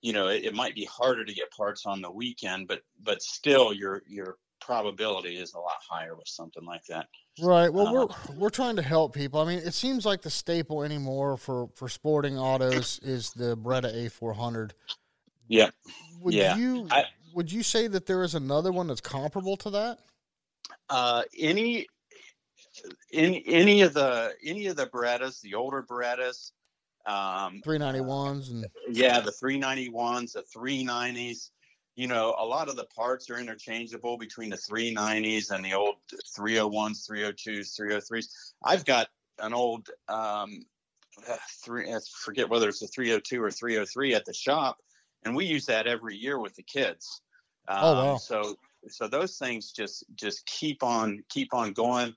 [0.00, 3.22] you know it, it might be harder to get parts on the weekend but but
[3.22, 7.08] still your your probability is a lot higher with something like that
[7.40, 7.70] Right.
[7.72, 9.40] Well, we're we're trying to help people.
[9.40, 13.92] I mean, it seems like the staple anymore for for sporting autos is the Beretta
[14.08, 14.70] A400.
[15.48, 15.70] yeah
[16.22, 19.70] Would Yeah, you I- would you say that there is another one that's comparable to
[19.70, 19.98] that?
[20.88, 21.86] uh, any
[23.12, 26.52] any any of the any of the berettas the older berettas
[27.06, 31.50] um, 391s and Yeah, the 391s, the 390s.
[31.96, 35.96] You know, a lot of the parts are interchangeable between the 390s and the old
[36.38, 38.26] 301s, 302s, 303s.
[38.62, 40.66] I've got an old um,
[41.64, 41.92] three.
[41.92, 44.78] I forget whether it's a 302 or 303 at the shop,
[45.24, 47.22] and we use that every year with the kids.
[47.68, 48.16] Um, Oh, wow.
[48.16, 48.56] So,
[48.88, 52.14] so those things just just keep on keep on going.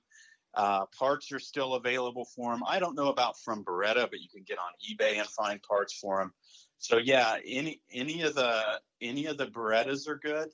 [0.54, 2.62] Uh, parts are still available for them.
[2.66, 5.94] I don't know about from Beretta, but you can get on eBay and find parts
[5.94, 6.32] for them.
[6.80, 10.48] So yeah, any any of the any of the Berettas are good.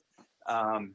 [0.45, 0.93] Um,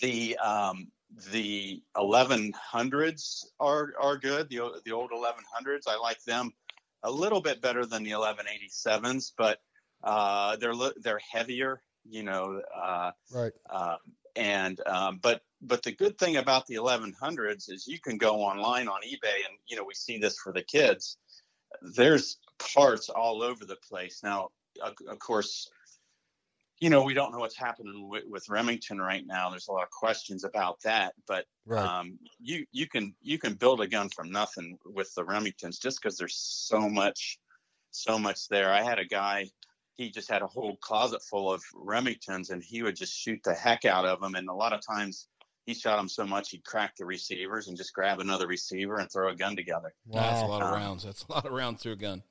[0.00, 0.88] the um,
[1.32, 4.50] the 1100s are are good.
[4.50, 6.52] The the old 1100s, I like them
[7.02, 9.58] a little bit better than the 1187s, but
[10.04, 11.82] uh, they're they're heavier.
[12.08, 13.52] You know, uh, right.
[13.70, 13.96] um,
[14.36, 18.86] and um, but but the good thing about the 1100s is you can go online
[18.86, 21.16] on eBay and you know we see this for the kids.
[21.80, 24.48] There's parts all over the place now.
[24.82, 25.68] Of, of course,
[26.80, 29.48] you know we don't know what's happening with, with Remington right now.
[29.50, 31.84] There's a lot of questions about that, but Right.
[31.84, 36.00] um, you you can you can build a gun from nothing with the Remingtons just
[36.00, 37.38] because there's so much
[37.90, 38.70] so much there.
[38.72, 39.46] I had a guy
[39.94, 43.54] he just had a whole closet full of Remingtons and he would just shoot the
[43.54, 44.34] heck out of them.
[44.34, 45.26] And a lot of times
[45.64, 49.10] he shot them so much he'd crack the receivers and just grab another receiver and
[49.10, 49.94] throw a gun together.
[50.04, 51.04] That's a lot of Um, rounds.
[51.04, 52.22] That's a lot of rounds through a gun.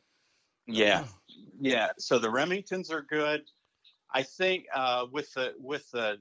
[0.67, 1.05] Yeah,
[1.59, 1.89] yeah.
[1.97, 3.41] So the Remingtons are good.
[4.13, 6.17] I think uh, with the with the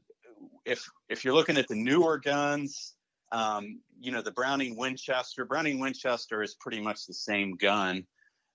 [0.65, 2.95] if if you're looking at the newer guns,
[3.33, 5.45] um, you know the Browning Winchester.
[5.45, 8.07] Browning Winchester is pretty much the same gun.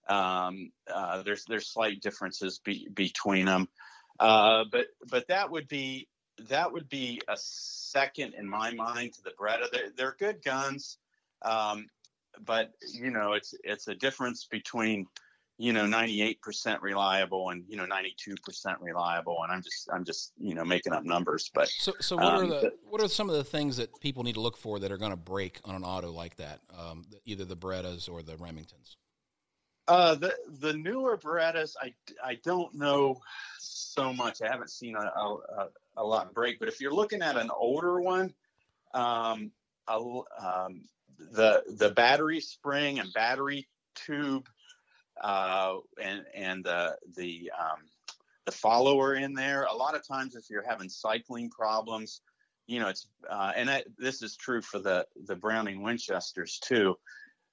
[0.07, 3.67] Um, uh, there's there's slight differences be, between them,
[4.19, 6.07] uh, but but that would be
[6.47, 9.71] that would be a second in my mind to the Beretta.
[9.71, 10.97] They're, they're good guns,
[11.43, 11.87] um,
[12.43, 15.05] but you know it's it's a difference between
[15.61, 20.55] you know 98% reliable and you know 92% reliable and i'm just i'm just you
[20.55, 23.35] know making up numbers but So, so what are Um, the what are some of
[23.35, 25.83] the things that people need to look for that are going to break on an
[25.83, 26.61] auto like that?
[26.75, 28.95] Um, either the Berettas or the Remingtons.
[29.89, 31.93] uh the the newer berettas i
[32.23, 33.19] i don't know
[33.59, 37.21] so much i haven't seen a, a, a- a lot break but if you're looking
[37.21, 38.33] at an older one
[38.93, 39.51] um,
[39.89, 39.97] a,
[40.41, 40.85] um
[41.31, 44.47] the the battery spring and battery tube
[45.21, 47.79] uh and and the the um
[48.45, 49.65] the follower in there.
[49.65, 52.21] A lot of times, if you're having cycling problems,
[52.65, 56.95] you know, it's uh, and I, this is true for the the Browning Winchesters too.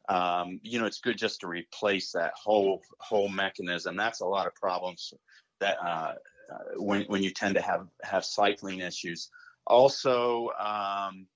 [0.08, 3.96] Um, you know, it's good just to replace that whole whole mechanism.
[3.96, 5.12] That's a lot of problems
[5.60, 6.14] that uh,
[6.52, 9.30] uh, when when you tend to have have cycling issues.
[9.66, 11.26] Also, um,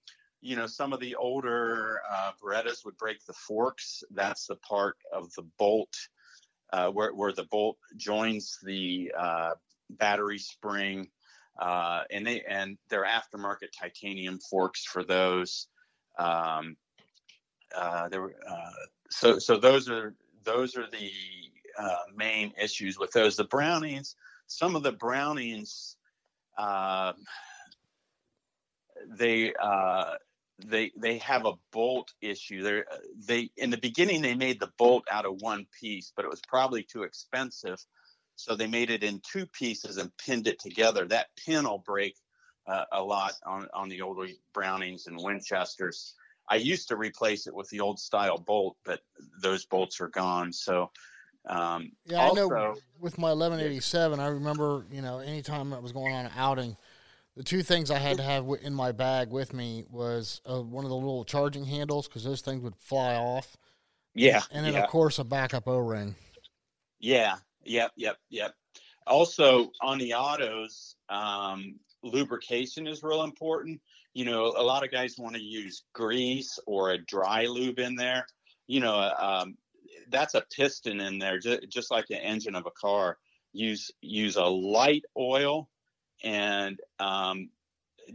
[0.41, 4.03] you know, some of the older uh, Berettas would break the forks.
[4.11, 5.95] That's the part of the bolt
[6.73, 9.51] uh, where, where the bolt joins the uh,
[9.91, 11.09] battery spring,
[11.59, 15.69] uh, and they and their aftermarket titanium forks for those.
[16.19, 16.77] Um,
[17.77, 18.71] uh, there, uh,
[19.11, 21.11] so so those are those are the
[21.79, 23.37] uh, main issues with those.
[23.37, 25.97] The Brownings, some of the Brownings,
[29.19, 29.53] they
[30.67, 32.63] they they have a bolt issue.
[32.63, 32.83] They
[33.27, 36.41] they in the beginning they made the bolt out of one piece, but it was
[36.49, 37.79] probably too expensive,
[38.37, 41.07] so they made it in two pieces and pinned it together.
[41.07, 42.17] That pin will break
[42.67, 46.15] uh, a lot on on the older Brownings and Winchesters.
[46.49, 49.01] I used to replace it with the old style bolt, but
[49.43, 50.53] those bolts are gone.
[50.53, 50.91] So.
[51.49, 52.75] Um, yeah, also, I know.
[52.99, 56.77] With my 1187, I remember, you know, anytime I was going on an outing,
[57.41, 60.85] the two things I had to have in my bag with me was uh, one
[60.85, 63.57] of the little charging handles because those things would fly off.
[64.15, 64.83] Yeah, and then yeah.
[64.83, 66.17] of course a backup O ring.
[66.99, 68.55] Yeah, yep, yep, yep.
[69.07, 73.81] Also on the autos, um, lubrication is real important.
[74.13, 77.95] You know, a lot of guys want to use grease or a dry lube in
[77.95, 78.27] there.
[78.67, 79.57] You know, um,
[80.11, 83.17] that's a piston in there, just, just like the engine of a car.
[83.55, 85.71] Use use a light oil
[86.23, 87.51] and um,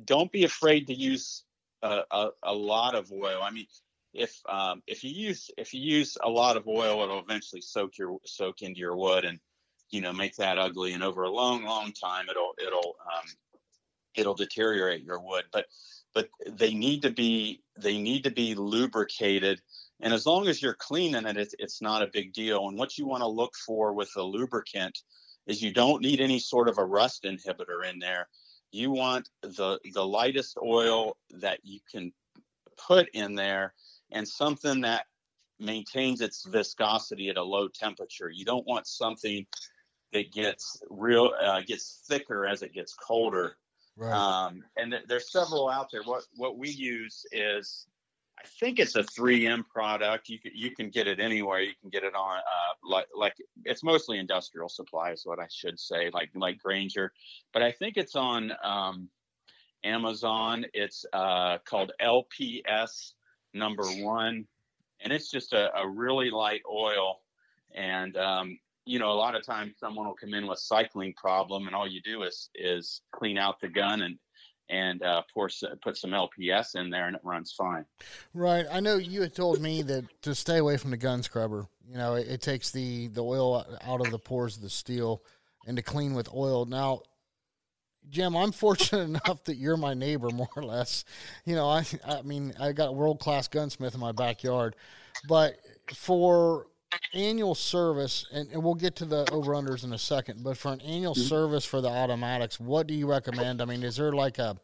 [0.03, 1.43] don't be afraid to use
[1.81, 3.39] a, a, a, lot of oil.
[3.41, 3.67] I mean,
[4.13, 7.97] if um, if you use if you use a lot of oil, it'll eventually soak
[7.97, 9.39] your soak into your wood and
[9.89, 10.93] you know make that ugly.
[10.93, 13.25] And over a long, long time, it'll it'll um,
[14.15, 15.43] it'll deteriorate your wood.
[15.51, 15.65] But
[16.13, 19.61] but they need to be they need to be lubricated.
[20.01, 22.67] And as long as you're cleaning it, it's, it's not a big deal.
[22.67, 24.97] And what you want to look for with a lubricant
[25.47, 28.27] is you don't need any sort of a rust inhibitor in there.
[28.71, 32.11] You want the the lightest oil that you can
[32.77, 33.73] put in there
[34.11, 35.05] and something that
[35.59, 38.29] maintains its viscosity at a low temperature.
[38.29, 39.45] You don't want something
[40.13, 43.57] that gets real uh, gets thicker as it gets colder.
[43.97, 44.11] Right.
[44.13, 46.03] Um, and th- there's several out there.
[46.03, 47.87] What what we use is
[48.37, 50.29] I think it's a 3M product.
[50.29, 51.61] You can you can get it anywhere.
[51.61, 55.47] You can get it on uh, like like it's mostly industrial supply is what I
[55.49, 57.11] should say, like like Grainger.
[57.53, 59.09] But I think it's on um,
[59.83, 60.65] Amazon.
[60.73, 63.13] It's uh, called LPS
[63.53, 64.45] number one,
[64.99, 67.21] and it's just a, a really light oil.
[67.73, 71.67] And um, you know, a lot of times someone will come in with cycling problem,
[71.67, 74.17] and all you do is is clean out the gun and
[74.69, 75.49] and uh, pour
[75.81, 77.85] put some LPS in there, and it runs fine.
[78.33, 78.65] Right.
[78.71, 81.67] I know you had told me that to stay away from the gun scrubber.
[81.87, 85.21] You know, it, it takes the the oil out of the pores of the steel,
[85.67, 86.65] and to clean with oil.
[86.65, 87.01] Now,
[88.09, 91.05] Jim, I'm fortunate enough that you're my neighbor, more or less.
[91.45, 94.75] You know, I I mean, I got a world class gunsmith in my backyard,
[95.27, 95.57] but
[95.93, 96.67] for
[97.13, 100.73] annual service, and, and we'll get to the over unders in a second, but for
[100.73, 101.27] an annual mm-hmm.
[101.27, 103.61] service for the automatics, what do you recommend?
[103.61, 104.57] I mean, is there like a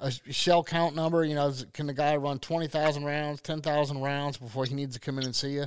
[0.00, 1.24] a shell count number?
[1.24, 4.94] You know, can the guy run twenty thousand rounds, ten thousand rounds before he needs
[4.94, 5.66] to come in and see you?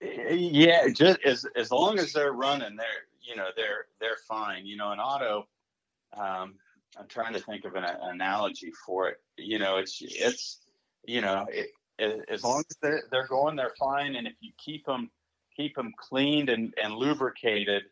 [0.00, 4.66] Yeah, just as as long as they're running, they're you know they're they're fine.
[4.66, 5.46] You know, an auto.
[6.16, 6.54] Um,
[6.98, 9.20] I'm trying to think of an analogy for it.
[9.36, 10.60] You know, it's it's
[11.04, 11.70] you know it,
[12.28, 14.16] as long as they're, they're going, they're fine.
[14.16, 15.10] And if you keep them
[15.56, 17.82] keep them cleaned and, and lubricated,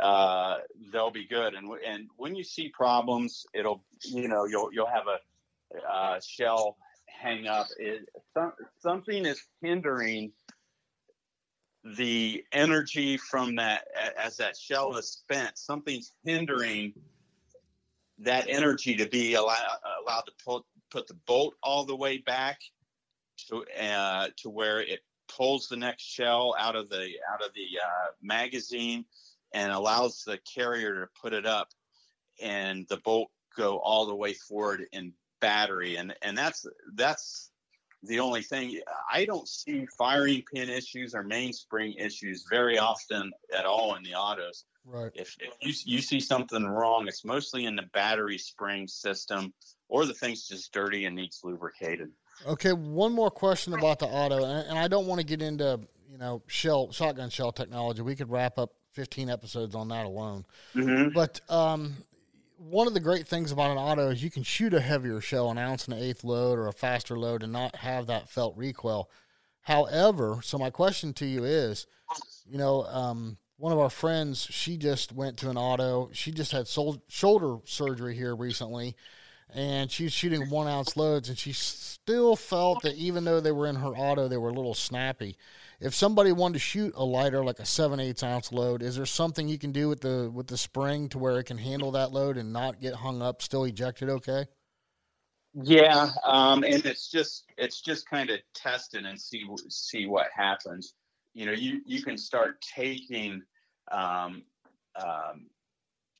[0.00, 0.58] uh,
[0.92, 1.54] they'll be good.
[1.54, 6.76] And and when you see problems, it'll you know you'll you'll have a uh, shell
[7.06, 7.66] hang up.
[7.78, 10.32] It, some, something is hindering
[11.84, 13.84] the energy from that
[14.18, 15.58] as that shell is spent.
[15.58, 16.94] Something's hindering
[18.18, 19.58] that energy to be allowed
[20.02, 22.60] allowed to put put the bolt all the way back
[23.48, 27.78] to uh, to where it pulls the next shell out of the out of the
[27.82, 29.04] uh, magazine
[29.54, 31.68] and allows the carrier to put it up
[32.40, 37.50] and the bolt go all the way forward in battery and and that's that's
[38.04, 38.80] the only thing
[39.12, 44.14] I don't see firing pin issues or mainspring issues very often at all in the
[44.14, 44.64] autos.
[44.84, 45.12] Right.
[45.14, 49.54] If, if you, you see something wrong, it's mostly in the battery spring system
[49.88, 52.10] or the thing's just dirty and needs lubricated.
[52.46, 56.18] Okay, one more question about the auto, and I don't want to get into you
[56.18, 58.02] know shell shotgun shell technology.
[58.02, 60.44] We could wrap up 15 episodes on that alone.
[60.74, 61.14] Mm-hmm.
[61.14, 61.96] But um,
[62.58, 65.50] one of the great things about an auto is you can shoot a heavier shell,
[65.50, 68.56] an ounce and an eighth load, or a faster load, and not have that felt
[68.56, 69.10] recoil.
[69.62, 71.86] However, so my question to you is,
[72.46, 76.10] you know, um, one of our friends, she just went to an auto.
[76.12, 78.96] She just had sol- shoulder surgery here recently,
[79.54, 83.66] and she's shooting one ounce loads, and she still felt that even though they were
[83.66, 85.36] in her auto, they were a little snappy.
[85.80, 89.06] If somebody wanted to shoot a lighter, like a seven eighths ounce load, is there
[89.06, 92.12] something you can do with the with the spring to where it can handle that
[92.12, 94.46] load and not get hung up, still ejected okay?
[95.54, 100.94] Yeah, um, and it's just it's just kind of testing and see see what happens.
[101.34, 103.42] You know, you you can start taking
[103.90, 104.44] um,
[104.96, 105.46] um,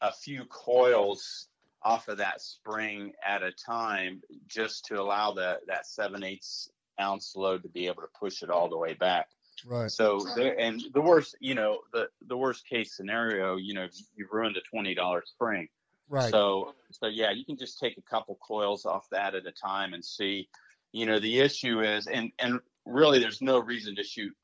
[0.01, 1.49] a few coils
[1.85, 7.35] off of that spring at a time, just to allow the that seven eighths ounce
[7.37, 9.29] load to be able to push it all the way back.
[9.67, 9.91] Right.
[9.91, 14.33] So there, and the worst, you know, the the worst case scenario, you know, you've
[14.33, 15.69] ruined a twenty dollar spring.
[16.09, 16.31] Right.
[16.31, 19.95] So, so yeah, you can just take a couple coils off that at a time
[19.95, 20.49] and see.
[20.93, 24.35] You know, the issue is, and and really, there's no reason to shoot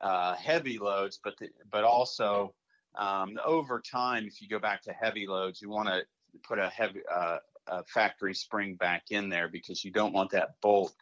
[0.00, 2.54] uh, heavy loads, but the, but also
[2.96, 6.02] um, over time, if you go back to heavy loads, you want to
[6.42, 10.60] put a heavy uh, a factory spring back in there because you don't want that
[10.60, 10.94] bolt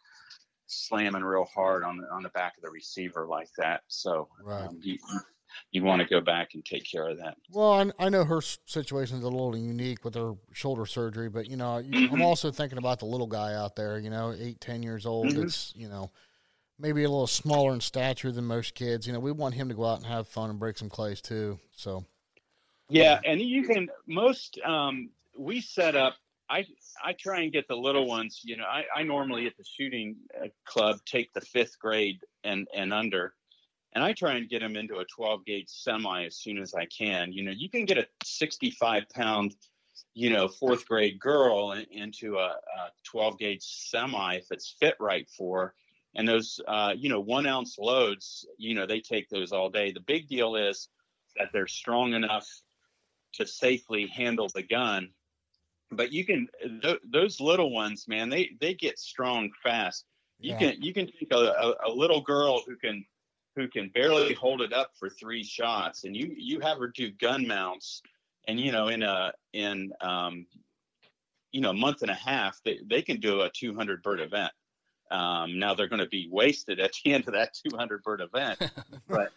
[0.67, 3.81] slamming real hard on the on the back of the receiver like that.
[3.87, 4.67] So Right.
[4.67, 4.97] um, you
[5.71, 7.37] you want to go back and take care of that.
[7.51, 11.47] Well, I, I know her situation is a little unique with her shoulder surgery, but
[11.47, 13.99] you know, I'm also thinking about the little guy out there.
[13.99, 15.27] You know, eight, ten years old.
[15.27, 15.41] Mhm.
[15.41, 16.09] That's you know,
[16.79, 19.05] maybe a little smaller in stature than most kids.
[19.05, 21.21] You know, we want him to go out and have fun and break some clays
[21.21, 21.59] too.
[21.75, 22.05] So
[22.89, 26.15] Yeah, and you can most um, we set up.
[26.49, 26.65] I
[27.03, 28.41] I try and get the little ones.
[28.43, 32.67] You know, I, I normally at the shooting uh, club take the fifth grade and
[32.75, 33.33] and under,
[33.93, 36.85] and I try and get them into a 12 gauge semi as soon as I
[36.85, 37.31] can.
[37.31, 39.55] You know, you can get a 65 pound,
[40.13, 44.95] you know, fourth grade girl in, into a, a 12 gauge semi if it's fit
[44.99, 45.73] right for.
[46.15, 49.91] And those, uh, you know, one ounce loads, you know, they take those all day.
[49.91, 50.89] The big deal is
[51.37, 52.47] that they're strong enough
[53.33, 55.09] to safely handle the gun.
[55.95, 56.47] But you can
[56.81, 60.05] th- those little ones, man, they they get strong fast.
[60.39, 60.71] You Yeah.
[60.71, 63.05] can you can take a, a, a little girl who can
[63.55, 67.11] who can barely hold it up for three shots, and you you have her do
[67.11, 68.01] gun mounts,
[68.47, 70.45] and you know in a in um,
[71.51, 74.51] you know a month and a half they they can do a 200 bird event.
[75.11, 78.59] Um, now they're going to be wasted at the end of that 200 bird event,
[79.07, 79.31] but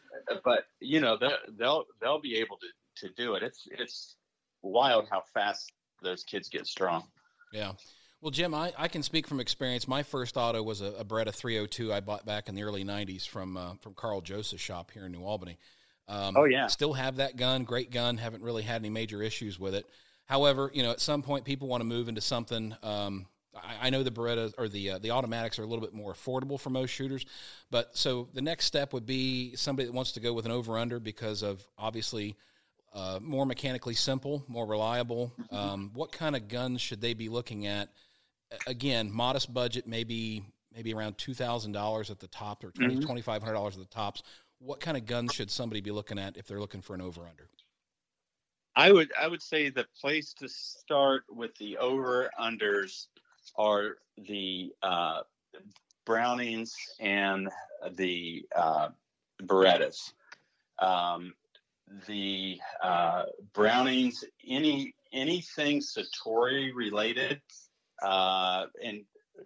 [0.45, 3.43] but you know they'll they'll they'll be able to to do it.
[3.43, 4.17] It's it's
[4.63, 7.05] wild how fast those kids get strong.
[7.53, 7.73] Yeah.
[8.21, 9.87] Well, Jim, I, I can speak from experience.
[9.87, 13.29] My first auto was a, a Beretta 302 I bought back in the early 90s
[13.29, 15.59] from uh, from Carl Joseph's shop here in New Albany.
[16.09, 16.67] Um, Oh, yeah.
[16.69, 17.65] Still have that gun.
[17.65, 18.17] Great gun.
[18.17, 19.87] Haven't really had any major issues with it.
[20.25, 22.75] However, you know, at some point people want to move into something.
[22.83, 25.95] Um, I, I know the Beretta or the uh, the automatics are a little bit
[25.95, 27.27] more affordable for most shooters,
[27.71, 30.79] but so the next step would be somebody that wants to go with an over
[30.79, 32.37] under because of obviously
[32.97, 35.31] uh, more mechanically simple, more reliable.
[35.51, 37.91] Um, what kind of guns should they be looking at?
[38.67, 40.43] Again, modest budget, maybe
[40.75, 43.81] maybe around two thousand dollars at the top, or twenty twenty five hundred dollars at
[43.81, 44.23] the tops.
[44.59, 47.21] What kind of guns should somebody be looking at if they're looking for an over
[47.29, 47.51] under?
[48.75, 53.09] I would I would say the place to start with the over unders
[53.57, 55.21] are the uh,
[56.07, 57.49] Brownings and
[57.93, 58.89] the uh,
[59.43, 60.13] Berettas.
[60.79, 61.35] Um,
[62.07, 67.41] the uh, Brownings, any anything Citori related,
[68.03, 69.05] uh, and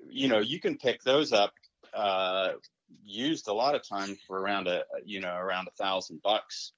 [0.08, 1.52] you know you can pick those up
[1.94, 2.52] uh,
[3.04, 6.72] used a lot of times for around a you know around a thousand bucks.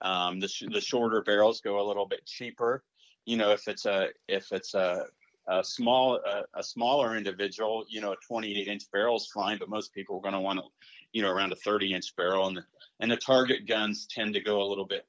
[0.00, 2.84] Um, the sh- the shorter barrels go a little bit cheaper.
[3.26, 5.06] You know, if it's a if it's a
[5.48, 9.68] a small a, a smaller individual, you know, a 28 inch barrel is fine, but
[9.68, 10.64] most people are going to want to,
[11.12, 12.64] you know, around a 30 inch barrel, and the,
[13.00, 15.06] and the target guns tend to go a little bit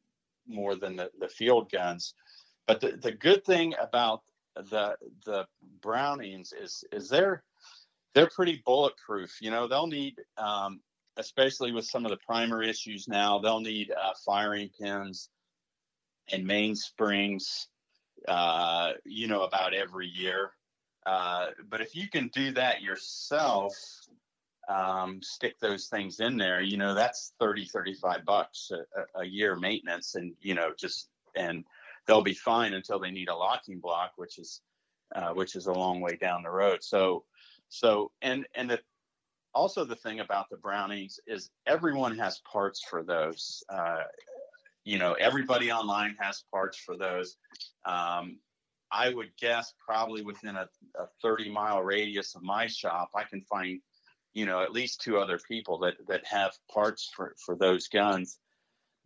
[0.48, 2.14] more than the, the field guns.
[2.68, 4.24] But the, the good thing about
[4.56, 4.96] the
[5.26, 5.48] the
[5.82, 7.44] Brownings is is they're
[8.14, 9.38] they're pretty bulletproof.
[9.42, 10.82] You know, they'll need um,
[11.20, 15.30] especially with some of the primer issues now, they'll need uh, firing pins
[16.32, 17.68] and mainsprings,
[18.28, 20.52] uh, you know, about every year.
[21.06, 23.76] Uh, but if you can do that yourself,
[24.70, 29.56] um, stick those things in there, you know, that's 30, 35 bucks a, a year
[29.56, 31.66] maintenance and, you know, just, and
[32.06, 34.62] they'll be fine until they need a locking block, which is,
[35.16, 36.84] uh, which is a long way down the road.
[36.84, 37.26] So,
[37.70, 38.80] so, and, and the,
[39.56, 43.64] also the thing about the Brownings is everyone has parts for those.
[43.70, 44.04] Uh,
[44.86, 47.38] you know, everybody online has parts for those.
[47.86, 48.38] Um,
[48.92, 53.42] I would guess probably within a, a 30 mile radius of my shop, I can
[53.42, 53.82] find,
[54.34, 58.38] you know, at least two other people that, that have parts for, for those guns.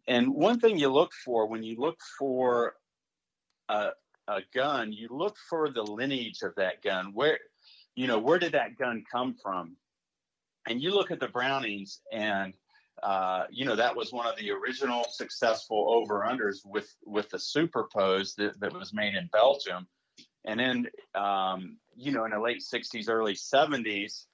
[0.08, 2.76] And one thing you look for when you look for
[3.70, 3.90] a,
[4.28, 7.12] a gun, you look for the lineage of that gun.
[7.14, 7.40] Where,
[7.96, 9.78] you know, where did that gun come from?
[10.68, 12.54] And you look at the Brownings, and
[13.02, 17.38] uh, you know that was one of the original successful over unders with with the
[17.38, 19.88] superpose that, that was made in Belgium.
[20.46, 24.26] And then, um, you know, in the late '60s, early '70s,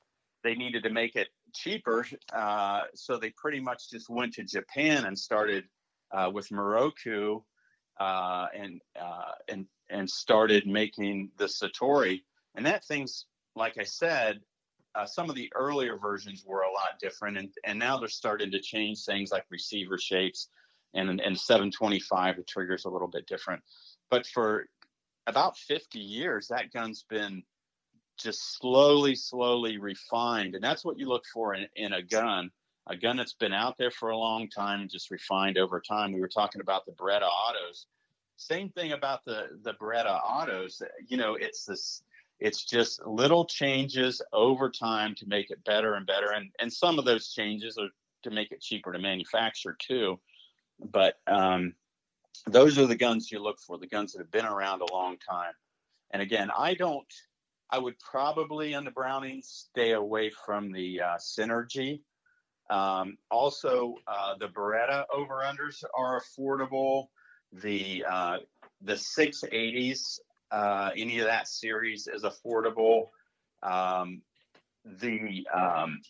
[0.44, 5.06] they needed to make it cheaper, uh, so they pretty much just went to Japan
[5.06, 5.66] and started
[6.12, 7.44] uh, with Miroku
[8.00, 12.22] uh, and uh, and and started making the Citori.
[12.56, 13.26] And that thing's
[13.56, 14.40] like I said,
[14.96, 18.52] uh, some of the earlier versions were a lot different, and, and now they're starting
[18.52, 20.50] to change things like receiver shapes,
[20.94, 23.62] and and 725 the trigger's a little bit different.
[24.10, 24.66] But for
[25.28, 27.44] about 50 years, that gun's been
[28.20, 32.52] just slowly, slowly refined, and that's what you look for in, in a gun.
[32.88, 36.12] A gun that's been out there for a long time, and just refined over time.
[36.12, 37.86] We were talking about the Beretta autos.
[38.38, 40.82] Same thing about the the Beretta autos.
[41.08, 42.02] You know, it's this
[42.40, 46.32] it's just little changes over time to make it better and better.
[46.32, 47.90] And, and some of those changes are
[48.24, 50.20] to make it cheaper to manufacture too.
[50.80, 51.74] But um,
[52.48, 55.18] those are the guns you look for, the guns that have been around a long
[55.18, 55.52] time.
[56.12, 57.06] And again, I don't,
[57.72, 62.02] I would probably on the Browning stay away from the uh, Cynergy.
[62.70, 67.08] Um, also, uh, the Beretta over unders are affordable.
[67.52, 68.38] The uh,
[68.82, 70.20] the 680s
[70.52, 73.10] uh, any of that series is affordable.
[73.62, 74.22] Um,
[74.86, 76.02] the um,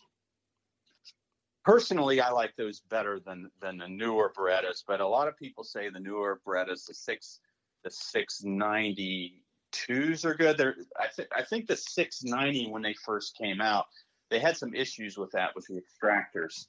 [1.64, 5.64] personally, I like those better than than the newer Berettas, but a lot of people
[5.64, 7.40] say the newer Berettas, the six
[7.84, 9.42] the six ninety
[9.72, 10.56] twos are good.
[10.56, 13.86] They're, I, th- I think the 690 when they first came out,
[14.30, 16.66] they had some issues with that with the extractors.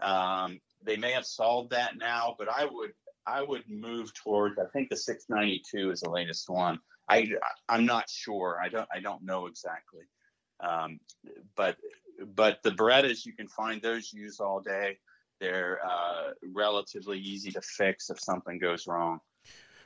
[0.00, 2.92] Um, they may have solved that now, but I would
[3.26, 4.58] I would move towards.
[4.58, 6.78] I think the 692 is the latest one.
[7.08, 7.28] I
[7.68, 8.58] I'm not sure.
[8.62, 10.04] I don't I don't know exactly.
[10.60, 10.98] Um,
[11.56, 11.76] but
[12.34, 14.98] but the Berettas you can find those used all day.
[15.40, 19.20] They're uh, relatively easy to fix if something goes wrong.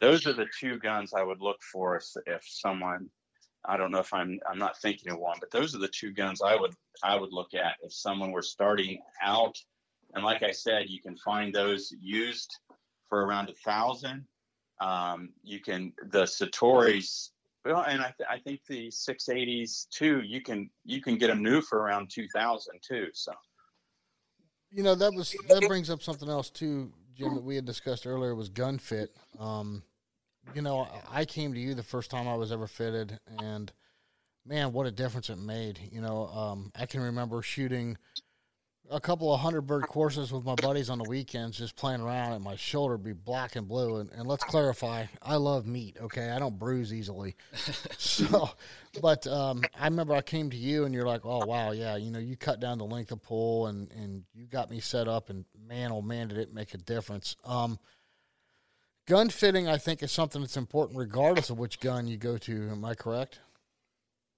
[0.00, 3.08] Those are the two guns I would look for if, if someone.
[3.64, 6.12] I don't know if I'm I'm not thinking of one, but those are the two
[6.12, 9.56] guns I would I would look at if someone were starting out.
[10.14, 12.50] And like I said, you can find those used
[13.08, 14.26] for around a thousand
[14.80, 17.30] um, you can the Citoris,
[17.64, 20.22] well, and I, th- I think the 680s too.
[20.24, 23.08] You can you can get them new for around 2,000 too.
[23.12, 23.32] So,
[24.70, 28.06] you know that was that brings up something else too, Jim, that we had discussed
[28.06, 29.10] earlier was gun fit.
[29.38, 29.82] Um,
[30.54, 33.72] you know, I came to you the first time I was ever fitted, and
[34.46, 35.78] man, what a difference it made.
[35.92, 37.96] You know, um, I can remember shooting
[38.90, 42.32] a couple of hundred bird courses with my buddies on the weekends, just playing around,
[42.32, 43.96] and my shoulder be black and blue.
[43.96, 45.96] And, and let's clarify, I love meat.
[46.00, 47.36] Okay, I don't bruise easily.
[47.98, 48.50] so,
[49.00, 52.10] but um, I remember I came to you, and you're like, "Oh wow, yeah, you
[52.10, 55.30] know, you cut down the length of pull, and and you got me set up,
[55.30, 57.78] and man, oh man, did it make a difference." Um,
[59.08, 62.68] gun fitting, I think, is something that's important regardless of which gun you go to.
[62.70, 63.40] Am I correct?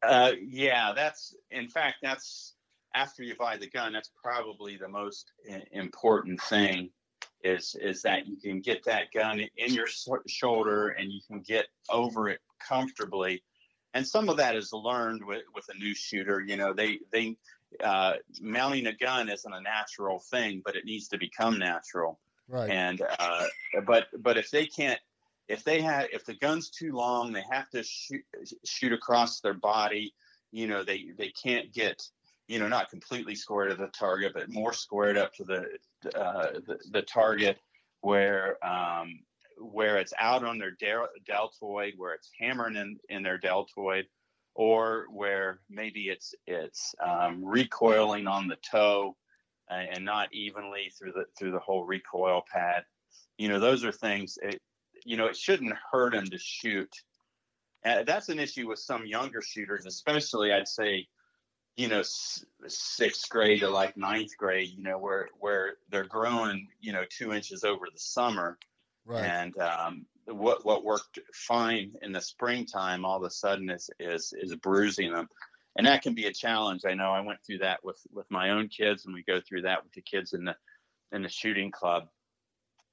[0.03, 2.55] Uh, yeah, that's in fact that's
[2.95, 5.33] after you buy the gun, that's probably the most
[5.73, 6.91] important thing
[7.43, 9.87] is is that you can get that gun in your
[10.27, 13.43] shoulder and you can get over it comfortably.
[13.95, 16.41] And some of that is learned with, with a new shooter.
[16.41, 17.37] You know, they they
[17.83, 22.19] uh, mounting a gun isn't a natural thing, but it needs to become natural.
[22.51, 22.71] Right.
[22.71, 23.47] And uh,
[23.87, 25.01] but but if they can't
[25.49, 28.23] if they have if the gun's too long, they have to shoot
[28.65, 30.13] shoot across their body.
[30.51, 32.03] You know, they they can't get
[32.51, 35.67] you know, not completely squared to the target, but more squared up to the
[36.19, 37.57] uh, the, the, target
[38.01, 39.21] where um,
[39.57, 40.77] where it's out on their
[41.25, 44.07] deltoid, where it's hammering in, in their deltoid,
[44.57, 49.15] or where maybe it's it's um, recoiling on the toe
[49.71, 52.85] and, not evenly through the through the whole recoil pad.
[53.39, 54.39] You know, those are things.
[54.43, 54.61] It,
[55.05, 56.95] you know, it shouldn't hurt them to shoot.
[57.85, 61.07] Uh, that's an issue with some younger shooters, especially I'd say
[61.77, 62.03] you know
[62.67, 67.33] sixth grade to like ninth grade you know where where they're growing you know two
[67.33, 68.59] inches over the summer
[69.07, 69.25] right.
[69.25, 74.35] and um, what what worked fine in the springtime all of a sudden is is
[74.37, 75.29] is bruising them
[75.77, 78.51] and that can be a challenge i know i went through that with with my
[78.51, 80.57] own kids and we go through that with the kids in the
[81.13, 82.09] in the shooting club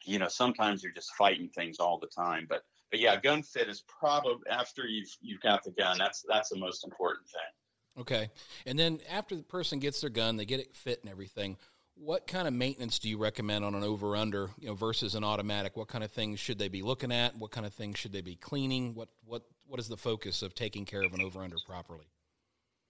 [0.07, 2.45] you know, sometimes you're just fighting things all the time.
[2.49, 5.97] But but yeah, gun fit is probably after you've you've got the gun.
[5.97, 8.01] That's that's the most important thing.
[8.01, 8.29] Okay,
[8.65, 11.57] and then after the person gets their gun, they get it fit and everything.
[11.95, 15.23] What kind of maintenance do you recommend on an over under, you know, versus an
[15.23, 15.75] automatic?
[15.75, 17.35] What kind of things should they be looking at?
[17.35, 18.93] What kind of things should they be cleaning?
[18.93, 22.05] What what what is the focus of taking care of an over under properly?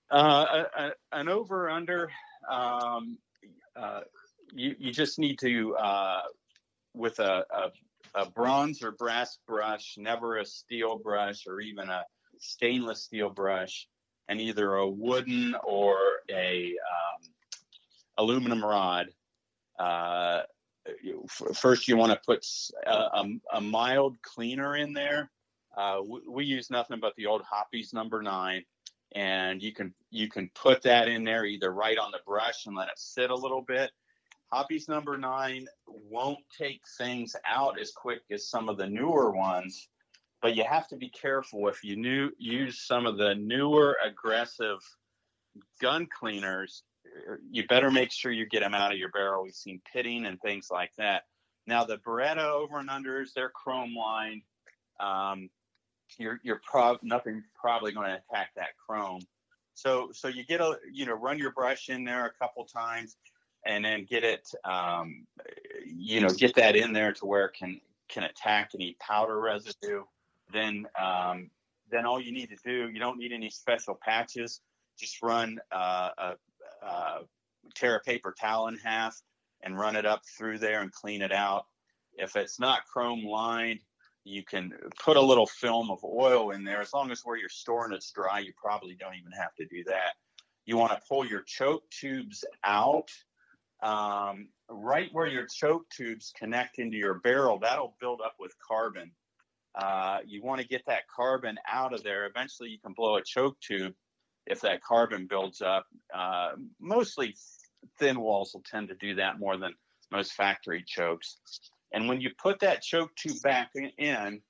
[0.09, 2.09] Uh, a, an over under,
[2.49, 3.17] um,
[3.75, 4.01] uh,
[4.53, 6.21] you you just need to uh,
[6.93, 12.05] with a, a, a bronze or brass brush, never a steel brush or even a
[12.39, 13.87] stainless steel brush,
[14.29, 15.97] and either a wooden or
[16.29, 17.29] a um,
[18.17, 19.07] aluminum rod.
[19.77, 20.41] Uh,
[21.53, 22.45] first, you want to put
[22.85, 25.29] a, a, a, mild cleaner in there.
[25.75, 28.63] Uh, we, we, use nothing but the old Hoppe's number nine,
[29.15, 32.75] and you can you can put that in there either right on the brush and
[32.75, 33.91] let it sit a little bit,
[34.53, 39.89] Hoppe's number nine won't take things out as quick as some of the newer ones,
[40.41, 44.79] but you have to be careful if you new, use some of the newer aggressive
[45.81, 46.83] gun cleaners.
[47.51, 49.43] You better make sure you get them out of your barrel.
[49.43, 51.23] We've seen pitting and things like that.
[51.65, 54.43] Now the Beretta over and unders, they're chrome lined.
[54.99, 55.49] Um,
[56.17, 59.21] you're you're prob nothing's probably going to attack that chrome.
[59.73, 63.17] So so you get a you know run your brush in there a couple times
[63.67, 65.25] and then get it, um,
[65.85, 70.03] you know, get that in there to where it can can attack any powder residue.
[70.51, 71.49] Then um,
[71.91, 74.61] then all you need to do, you don't need any special patches.
[74.97, 76.33] Just run uh, a,
[76.81, 77.19] a
[77.75, 79.21] tear a paper towel in half
[79.61, 81.65] and run it up through there and clean it out.
[82.13, 83.79] If it's not chrome lined,
[84.28, 84.73] you can
[85.03, 86.82] put a little film of oil in there.
[86.82, 89.84] As long as where you're storing it's dry, you probably don't even have to do
[89.86, 90.13] that.
[90.65, 93.09] You want to pull your choke tubes out
[93.82, 99.11] um, right where your choke tubes connect into your barrel, that'll build up with carbon.
[99.75, 102.25] Uh, you want to get that carbon out of there.
[102.25, 103.93] Eventually, you can blow a choke tube
[104.47, 105.86] if that carbon builds up.
[106.13, 107.36] Uh, mostly
[107.99, 109.73] thin walls will tend to do that more than
[110.11, 111.38] most factory chokes.
[111.91, 114.41] And when you put that choke tube back in,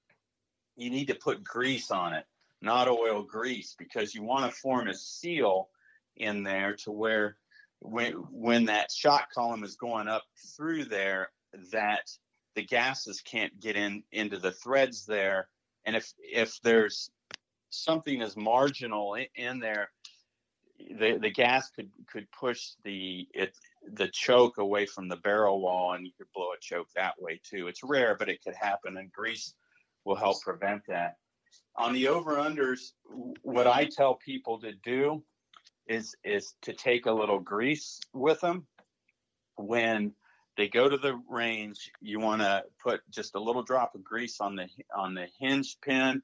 [0.75, 2.25] you need to put grease on it,
[2.61, 5.69] not oil grease, because you want to form a seal
[6.15, 7.37] in there to where
[7.79, 10.23] when when that shot column is going up
[10.55, 11.29] through there
[11.71, 12.09] that
[12.55, 15.47] the gases can't get in into the threads there.
[15.85, 17.11] And if if there's
[17.69, 19.91] something as marginal in, in there
[20.79, 23.55] the the gas could could push the it
[23.93, 27.39] the choke away from the barrel wall and you could blow a choke that way
[27.43, 27.67] too.
[27.67, 29.53] It's rare but it could happen and grease
[30.05, 31.15] will help prevent that.
[31.75, 32.91] On the over unders
[33.43, 35.23] what i tell people to do
[35.87, 38.65] is is to take a little grease with them
[39.55, 40.13] when
[40.57, 44.41] they go to the range you want to put just a little drop of grease
[44.41, 46.21] on the on the hinge pin.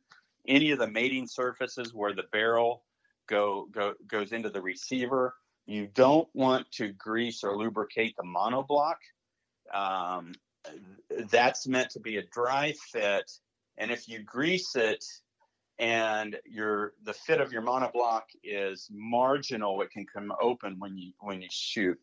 [0.47, 2.83] Any of the mating surfaces where the barrel
[3.27, 5.35] go, go goes into the receiver
[5.65, 8.95] you don't want to grease or lubricate the monoblock.
[9.73, 10.33] Um,
[11.31, 13.31] that's meant to be a dry fit.
[13.77, 15.03] And if you grease it
[15.79, 21.13] and your the fit of your monoblock is marginal it can come open when you
[21.19, 21.99] when you shoot.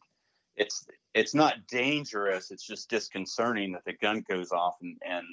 [0.56, 2.50] It's it's not dangerous.
[2.50, 5.24] It's just disconcerting that the gun goes off and, and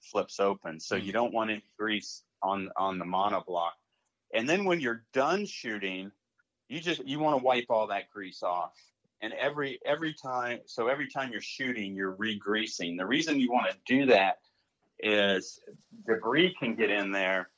[0.00, 0.80] flips open.
[0.80, 3.72] So you don't want any grease on on the monoblock.
[4.32, 6.10] And then when you're done shooting
[6.68, 8.72] you just you want to wipe all that grease off
[9.22, 13.66] and every every time so every time you're shooting you're re-greasing the reason you want
[13.70, 14.38] to do that
[15.00, 15.60] is
[16.06, 17.48] debris can get in there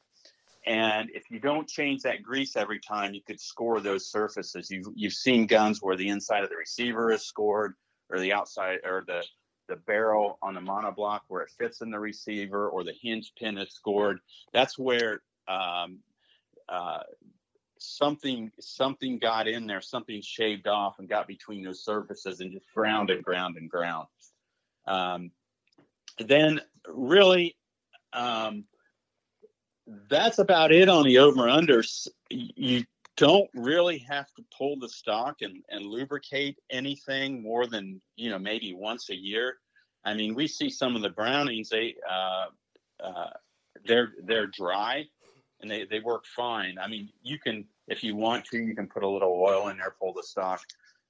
[0.66, 4.68] and if you don't change that grease every time, you could score those surfaces.
[4.68, 7.74] You've, you've seen guns where the inside of the receiver is scored
[8.10, 9.22] or the outside or the,
[9.68, 13.58] the barrel on the monoblock where it fits in the receiver or the hinge pin
[13.58, 14.18] is scored.
[14.52, 16.00] That's where um,
[16.68, 17.02] uh,
[17.86, 22.66] something something got in there, something shaved off and got between those surfaces and just
[22.74, 24.06] ground and ground and ground.
[24.86, 25.30] Um,
[26.18, 27.56] then really,
[28.12, 28.64] um,
[30.08, 32.08] that's about it on the over unders.
[32.30, 32.84] You
[33.16, 38.38] don't really have to pull the stock and, and lubricate anything more than you know
[38.38, 39.56] maybe once a year.
[40.04, 42.46] I mean, we see some of the Brownings they uh,
[43.02, 43.30] uh,
[43.84, 45.06] they're they're dry
[45.60, 46.78] and they, they work fine.
[46.78, 49.78] I mean, you can if you want to, you can put a little oil in
[49.78, 50.60] there, pull the stock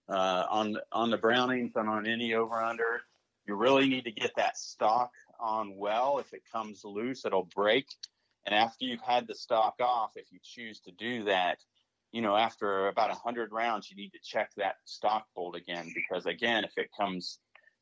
[0.08, 3.02] uh, on on the Brownings and on any over under.
[3.46, 6.18] You really need to get that stock on well.
[6.18, 7.86] If it comes loose, it'll break.
[8.44, 11.58] And after you've had the stock off, if you choose to do that,
[12.12, 16.26] you know, after about 100 rounds, you need to check that stock bolt again because,
[16.26, 17.38] again, if it comes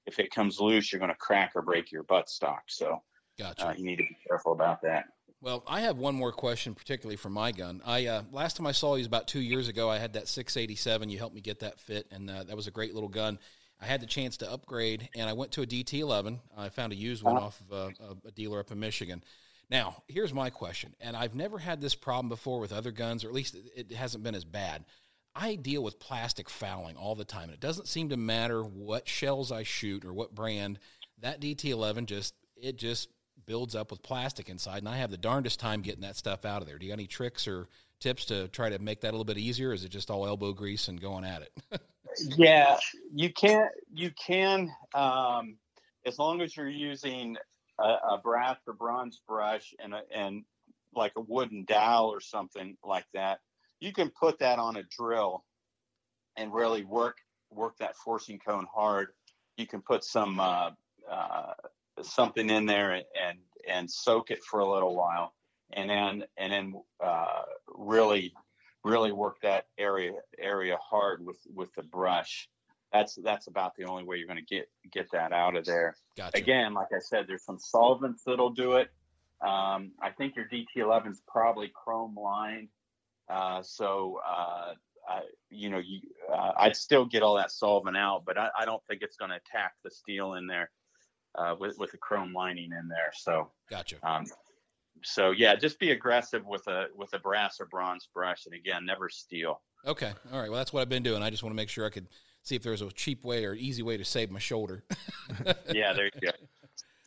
[0.07, 2.61] if it comes loose, you're going to crack or break your buttstock.
[2.69, 3.03] So
[3.39, 3.69] Gotcha.
[3.69, 5.07] uh, you need to be careful about that.
[5.45, 7.83] Well, I have one more question, particularly for my gun.
[7.85, 9.91] I uh, last time I saw you was about two years ago.
[9.91, 11.11] I had that 687.
[11.11, 13.39] You helped me get that fit, and uh, that was a great little gun.
[13.79, 16.39] I had the chance to upgrade, and I went to a DT11.
[16.57, 19.23] I found a used one off of a, a dealer up in Michigan.
[19.69, 23.29] Now, here's my question, and I've never had this problem before with other guns, or
[23.29, 24.87] at least it hasn't been as bad.
[25.35, 29.07] I deal with plastic fouling all the time, and it doesn't seem to matter what
[29.07, 30.79] shells I shoot or what brand.
[31.21, 33.11] That DT11 just it just
[33.47, 36.63] builds up with plastic inside, and I have the darndest time getting that stuff out
[36.63, 36.79] of there.
[36.79, 37.69] Do you got any tricks or
[38.01, 39.73] tips to try to make that a little bit easier?
[39.73, 41.81] Is it just all elbow grease and going at it?
[42.37, 42.79] yeah,
[43.15, 43.69] you can.
[43.93, 45.57] You can, um,
[46.07, 47.37] as long as you're using
[47.79, 50.45] a, a brass or bronze brush and a, and
[50.95, 53.41] like a wooden dowel or something like that.
[53.81, 55.45] You can put that on a drill
[56.37, 57.17] and really work
[57.51, 59.09] work that forcing cone hard.
[59.57, 60.71] You can put some uh,
[61.11, 61.53] uh,
[62.03, 63.39] something in there and
[63.69, 65.35] and soak it for a little while,
[65.73, 68.35] and then and then uh, really
[68.85, 72.49] really work that area area hard with with the brush.
[72.93, 75.97] That's that's about the only way you're going to get get that out of there.
[76.17, 76.39] Gotcha.
[76.39, 78.91] Again, like I said, there's some solvents that'll do it.
[79.41, 82.69] Um, I think your DT11 is probably chrome lined,
[83.29, 84.75] uh, so uh,
[85.07, 85.21] I,
[85.51, 86.01] you know, you,
[86.33, 89.31] uh, I'd still get all that solvent out, but I, I don't think it's going
[89.31, 90.71] to attack the steel in there
[91.35, 93.13] uh, with with the chrome lining in there.
[93.15, 93.97] So, Gotcha.
[94.03, 94.25] um,
[95.03, 98.85] so yeah, just be aggressive with a with a brass or bronze brush, and again,
[98.87, 99.61] never steel.
[99.87, 100.13] Okay.
[100.33, 100.51] All right.
[100.51, 101.23] Well, that's what I've been doing.
[101.23, 102.09] I just want to make sure I could
[102.43, 104.85] see if there's a cheap way or easy way to save my shoulder.
[105.73, 106.31] Yeah, there you go.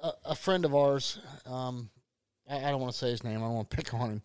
[0.01, 1.19] a, a friend of ours.
[1.45, 1.89] Um,
[2.49, 3.39] I, I don't want to say his name.
[3.39, 4.21] I don't want to pick on him,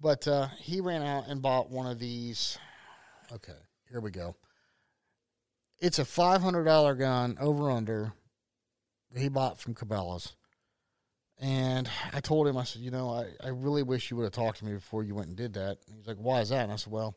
[0.00, 2.56] but uh, he ran out and bought one of these.
[3.30, 3.52] Okay,
[3.90, 4.36] here we go.
[5.80, 8.14] It's a five hundred dollar gun over under.
[9.12, 10.34] That he bought from Cabela's,
[11.38, 14.32] and I told him, I said, you know, I, I really wish you would have
[14.32, 15.76] talked to me before you went and did that.
[15.86, 16.64] And he's like, why is that?
[16.64, 17.16] And I said, well,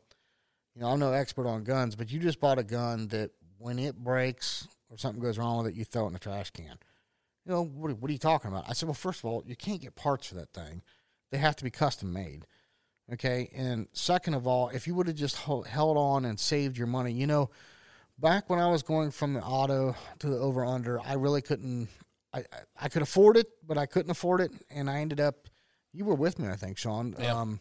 [0.74, 3.78] you know, I'm no expert on guns, but you just bought a gun that when
[3.78, 6.78] it breaks or something goes wrong with it, you throw it in the trash can.
[7.46, 8.68] You know, what, what are you talking about?
[8.68, 10.82] I said, well, first of all, you can't get parts for that thing.
[11.30, 12.46] They have to be custom made.
[13.12, 13.50] Okay.
[13.54, 16.86] And second of all, if you would have just ho- held on and saved your
[16.86, 17.50] money, you know,
[18.18, 21.88] back when I was going from the auto to the over under, I really couldn't,
[22.32, 22.44] I,
[22.80, 24.52] I, could afford it, but I couldn't afford it.
[24.70, 25.48] And I ended up,
[25.92, 27.16] you were with me, I think, Sean.
[27.18, 27.34] Yeah.
[27.34, 27.60] Um,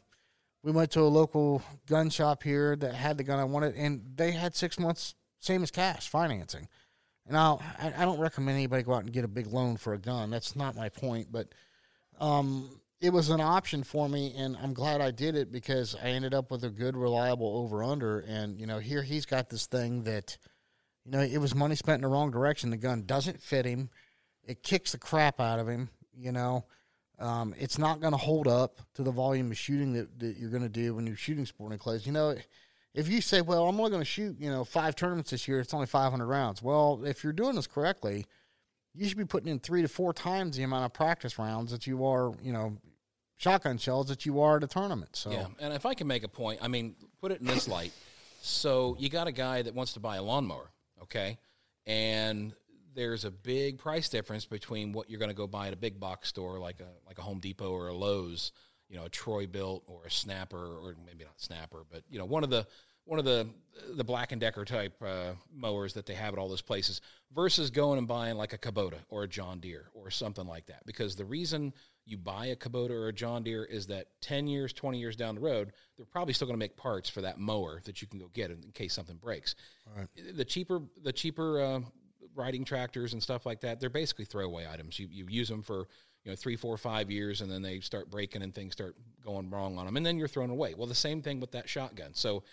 [0.63, 4.01] we went to a local gun shop here that had the gun I wanted, and
[4.15, 6.67] they had six months, same as cash financing.
[7.27, 7.57] And I,
[7.97, 10.31] I don't recommend anybody go out and get a big loan for a gun.
[10.31, 11.27] That's not my point.
[11.31, 11.53] But
[12.19, 16.09] um, it was an option for me, and I'm glad I did it because I
[16.09, 18.19] ended up with a good, reliable over under.
[18.19, 20.37] And you know, here he's got this thing that,
[21.05, 22.69] you know, it was money spent in the wrong direction.
[22.69, 23.89] The gun doesn't fit him.
[24.43, 25.89] It kicks the crap out of him.
[26.15, 26.65] You know,
[27.17, 30.49] um, it's not going to hold up to the volume of shooting that, that you're
[30.49, 32.05] going to do when you're shooting sporting clays.
[32.05, 32.35] You know,
[32.93, 35.59] if you say, well, I'm only going to shoot, you know, five tournaments this year,
[35.59, 36.61] it's only 500 rounds.
[36.61, 38.25] Well, if you're doing this correctly,
[38.93, 41.87] you should be putting in three to four times the amount of practice rounds that
[41.87, 42.77] you are, you know,
[43.37, 45.15] shotgun shells that you are at a tournament.
[45.15, 47.67] So, Yeah, and if I can make a point, I mean, put it in this
[47.67, 47.93] light.
[48.41, 50.71] So you got a guy that wants to buy a lawnmower,
[51.03, 51.37] okay?
[51.85, 52.53] And
[52.93, 55.99] there's a big price difference between what you're going to go buy at a big
[55.99, 58.51] box store like a like a Home Depot or a Lowe's,
[58.91, 62.43] you know, a Troy-Bilt or a Snapper or maybe not Snapper, but you know, one
[62.43, 62.67] of the
[63.05, 63.47] one of the
[63.93, 66.99] the Black and Decker type uh, mowers that they have at all those places
[67.33, 70.85] versus going and buying like a Kubota or a John Deere or something like that.
[70.85, 71.73] Because the reason
[72.05, 75.35] you buy a Kubota or a John Deere is that 10 years, 20 years down
[75.35, 78.19] the road, they're probably still going to make parts for that mower that you can
[78.19, 79.55] go get in, case something breaks.
[79.95, 80.07] Right.
[80.35, 81.79] The cheaper the cheaper uh,
[82.35, 84.99] riding tractors and stuff like that, they're basically throwaway items.
[84.99, 85.87] You you use them for
[86.23, 89.49] you know three, four, five years, and then they start breaking and things start going
[89.49, 90.73] wrong on them, and then you're thrown away.
[90.75, 92.13] Well, the same thing with that shotgun.
[92.13, 92.43] So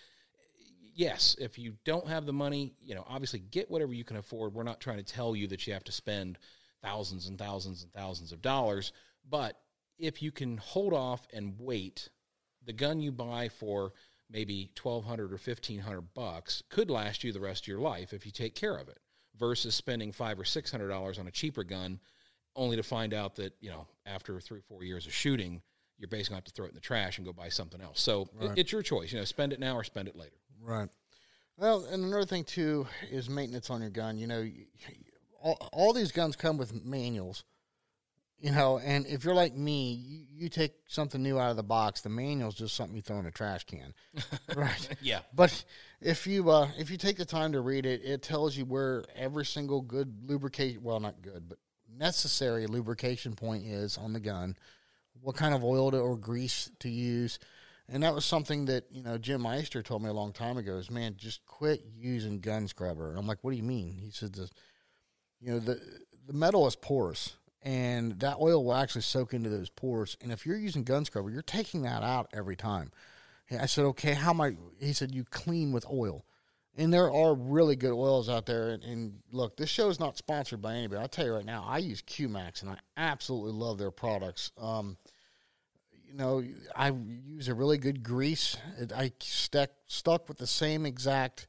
[0.95, 4.53] yes, if you don't have the money, you know, obviously get whatever you can afford.
[4.53, 6.37] We're not trying to tell you that you have to spend
[6.81, 8.91] thousands and thousands and thousands of dollars,
[9.29, 9.59] but
[9.97, 12.09] if you can hold off and wait,
[12.65, 13.93] the gun you buy for
[14.29, 18.31] maybe 1200 or 1500 bucks could last you the rest of your life if you
[18.31, 18.99] take care of it
[19.37, 21.99] versus spending 5 or 600 dollars on a cheaper gun
[22.55, 25.61] only to find out that, you know, after 3 or 4 years of shooting,
[25.97, 27.81] you're basically going to have to throw it in the trash and go buy something
[27.81, 28.01] else.
[28.01, 28.57] So right.
[28.57, 29.11] it's your choice.
[29.11, 30.35] You know, spend it now or spend it later.
[30.61, 30.89] Right.
[31.57, 34.17] Well, and another thing too is maintenance on your gun.
[34.17, 34.49] You know,
[35.41, 37.43] all, all these guns come with manuals.
[38.41, 41.63] You know, and if you're like me, you, you, take something new out of the
[41.63, 41.99] box.
[41.99, 43.93] The manual's just something you throw in a trash can,
[44.55, 44.97] right?
[45.01, 45.19] yeah.
[45.35, 45.65] But
[45.99, 49.03] if you uh, if you take the time to read it, it tells you where
[49.13, 51.57] every single good lubricate well, not good, but
[51.97, 54.55] necessary lubrication point is on the gun,
[55.21, 57.39] what kind of oil to, or grease to use,
[57.87, 60.77] and that was something that you know Jim Eyster told me a long time ago.
[60.77, 63.09] Is man, just quit using gun scrubber.
[63.09, 63.97] And I'm like, what do you mean?
[63.97, 64.49] He said, the,
[65.39, 65.81] you know, the
[66.27, 70.15] the metal is porous, and that oil will actually soak into those pores.
[70.21, 72.91] And if you're using gun scrubber, you're taking that out every time.
[73.51, 74.55] I said, okay, how am I?
[74.79, 76.23] He said, you clean with oil.
[76.77, 78.69] And there are really good oils out there.
[78.69, 81.01] And, and look, this show is not sponsored by anybody.
[81.01, 84.51] I'll tell you right now, I use QMax, and I absolutely love their products.
[84.57, 84.97] Um,
[86.07, 86.43] you know,
[86.75, 86.91] I
[87.25, 88.57] use a really good grease.
[88.95, 91.47] I stuck stuck with the same exact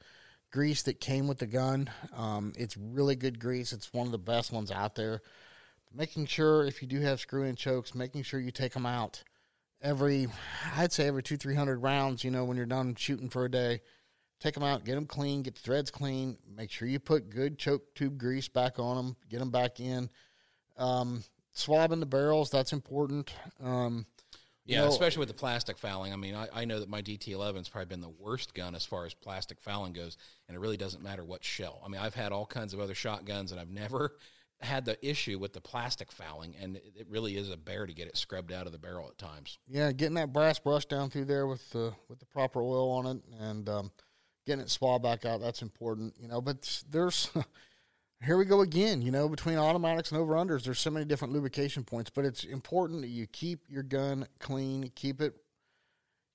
[0.50, 1.88] grease that came with the gun.
[2.14, 3.72] Um, it's really good grease.
[3.72, 5.22] It's one of the best ones out there.
[5.94, 9.22] Making sure if you do have screw in chokes, making sure you take them out
[9.82, 10.28] every,
[10.76, 12.22] I'd say every two three hundred rounds.
[12.22, 13.80] You know, when you're done shooting for a day,
[14.40, 16.36] take them out, get them clean, get the threads clean.
[16.56, 20.10] Make sure you put good choke tube grease back on them, get them back in.
[20.76, 21.22] Um,
[21.52, 23.32] swabbing the barrels, that's important.
[23.62, 24.06] Um,
[24.64, 26.12] yeah, know, especially with the plastic fouling.
[26.12, 28.84] I mean, I, I know that my DT11 has probably been the worst gun as
[28.84, 30.16] far as plastic fouling goes,
[30.48, 31.82] and it really doesn't matter what shell.
[31.84, 34.16] I mean, I've had all kinds of other shotguns, and I've never
[34.60, 38.06] had the issue with the plastic fouling, and it really is a bear to get
[38.06, 39.58] it scrubbed out of the barrel at times.
[39.66, 43.06] Yeah, getting that brass brush down through there with the with the proper oil on
[43.06, 43.90] it, and um,
[44.46, 45.40] getting it swabbed back out.
[45.40, 46.40] That's important, you know.
[46.40, 47.30] But there's
[48.24, 49.02] here we go again.
[49.02, 52.44] You know, between automatics and over unders, there's so many different lubrication points, but it's
[52.44, 55.34] important that you keep your gun clean, keep it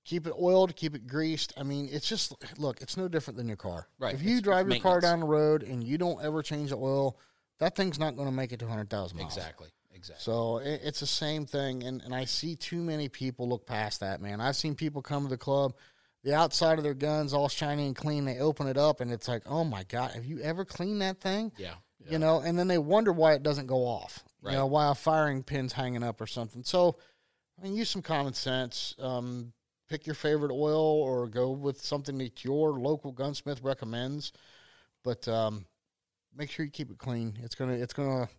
[0.03, 1.53] keep it oiled, keep it greased.
[1.58, 3.88] I mean, it's just look, it's no different than your car.
[3.99, 4.14] Right.
[4.14, 6.70] If you it's, drive it's your car down the road and you don't ever change
[6.70, 7.20] the oil,
[7.60, 9.36] that thing's not going to make it to 100,000 miles.
[9.36, 9.70] Exactly.
[9.93, 10.22] Exactly.
[10.22, 14.01] So it, it's the same thing, and, and I see too many people look past
[14.01, 14.41] that, man.
[14.41, 15.74] I've seen people come to the club,
[16.26, 18.26] the outside of their guns all shiny and clean.
[18.26, 21.21] They open it up, and it's like, oh my god, have you ever cleaned that
[21.21, 21.51] thing?
[21.55, 21.76] Yeah.
[22.03, 22.13] yeah.
[22.13, 24.23] You know, and then they wonder why it doesn't go off.
[24.41, 24.53] Right.
[24.53, 26.63] You know, why a firing pin's hanging up or something.
[26.63, 26.97] So,
[27.57, 28.95] I mean, use some common sense.
[28.99, 29.53] Um,
[29.88, 34.34] pick your favorite oil, or go with something that your local gunsmith recommends.
[35.03, 35.67] But um,
[36.36, 37.38] make sure you keep it clean.
[37.43, 38.30] It's gonna it's gonna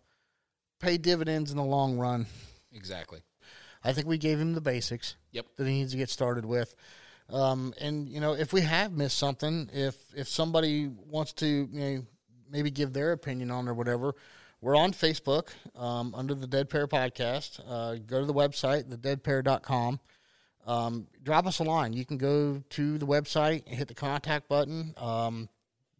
[0.81, 2.25] pay dividends in the long run.
[2.73, 3.21] Exactly.
[3.81, 5.15] I think we gave him the basics.
[5.31, 5.45] Yep.
[5.55, 6.75] That he needs to get started with.
[7.29, 11.67] Um, and you know, if we have missed something, if if somebody wants to, you
[11.71, 12.05] know,
[12.49, 14.15] maybe give their opinion on or whatever,
[14.61, 17.59] we're on Facebook um, under the Dead Pair Podcast.
[17.67, 19.99] Uh, go to the website, thedeadpair.com.
[20.65, 21.93] Um, drop us a line.
[21.93, 24.93] You can go to the website, and hit the contact button.
[24.97, 25.49] Um,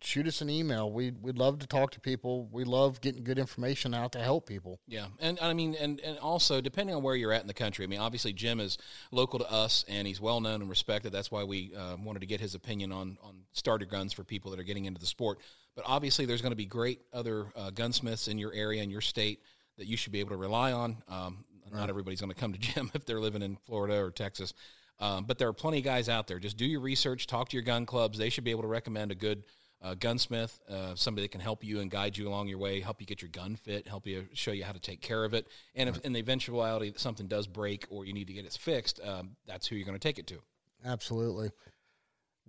[0.02, 0.92] shoot us an email.
[0.92, 2.48] We we'd love to talk to people.
[2.52, 4.80] We love getting good information out to help people.
[4.88, 7.86] Yeah, and I mean, and and also depending on where you're at in the country.
[7.86, 8.78] I mean, obviously Jim is
[9.12, 11.12] local to us, and he's well known and respected.
[11.12, 14.52] That's why we uh, wanted to get his opinion on on starter guns for people
[14.52, 15.40] that are getting into the sport.
[15.76, 19.02] But obviously, there's going to be great other uh, gunsmiths in your area and your
[19.02, 19.42] state
[19.78, 20.98] that you should be able to rely on.
[21.08, 21.80] Um, right.
[21.80, 24.54] Not everybody's going to come to Jim if they're living in Florida or Texas.
[25.00, 26.40] Um, but there are plenty of guys out there.
[26.40, 28.18] Just do your research, talk to your gun clubs.
[28.18, 29.44] They should be able to recommend a good
[29.82, 33.00] uh, gunsmith, uh, somebody that can help you and guide you along your way, help
[33.00, 35.48] you get your gun fit, help you show you how to take care of it.
[35.76, 38.54] And if in the eventuality that something does break or you need to get it
[38.54, 40.40] fixed, um, that's who you're going to take it to.
[40.86, 41.52] Absolutely.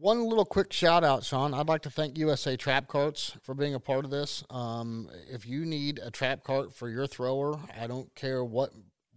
[0.01, 1.53] One little quick shout out, Sean.
[1.53, 4.45] I'd like to thank USA Trap Carts for being a part of this.
[4.49, 8.71] Um, if you need a trap cart for your thrower, I don't care what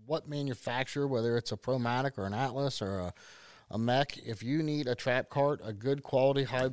[0.07, 3.13] what manufacturer, whether it's a Promatic or an Atlas or a,
[3.69, 4.17] a Mech.
[4.17, 6.69] If you need a trap cart, a good quality, high,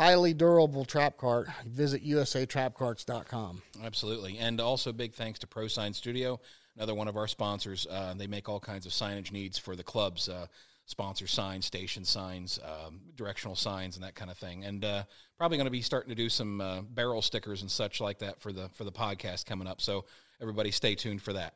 [0.00, 3.60] highly durable trap cart, visit usatrapcarts.com.
[3.84, 4.38] Absolutely.
[4.38, 6.40] And also big thanks to ProSign Studio,
[6.74, 7.86] another one of our sponsors.
[7.90, 10.30] Uh, they make all kinds of signage needs for the clubs.
[10.30, 10.46] Uh,
[10.86, 14.64] sponsor signs, station signs, um, directional signs, and that kind of thing.
[14.64, 15.04] And uh,
[15.36, 18.40] probably going to be starting to do some uh, barrel stickers and such like that
[18.40, 19.82] for the for the podcast coming up.
[19.82, 20.06] So
[20.40, 21.52] everybody, stay tuned for that.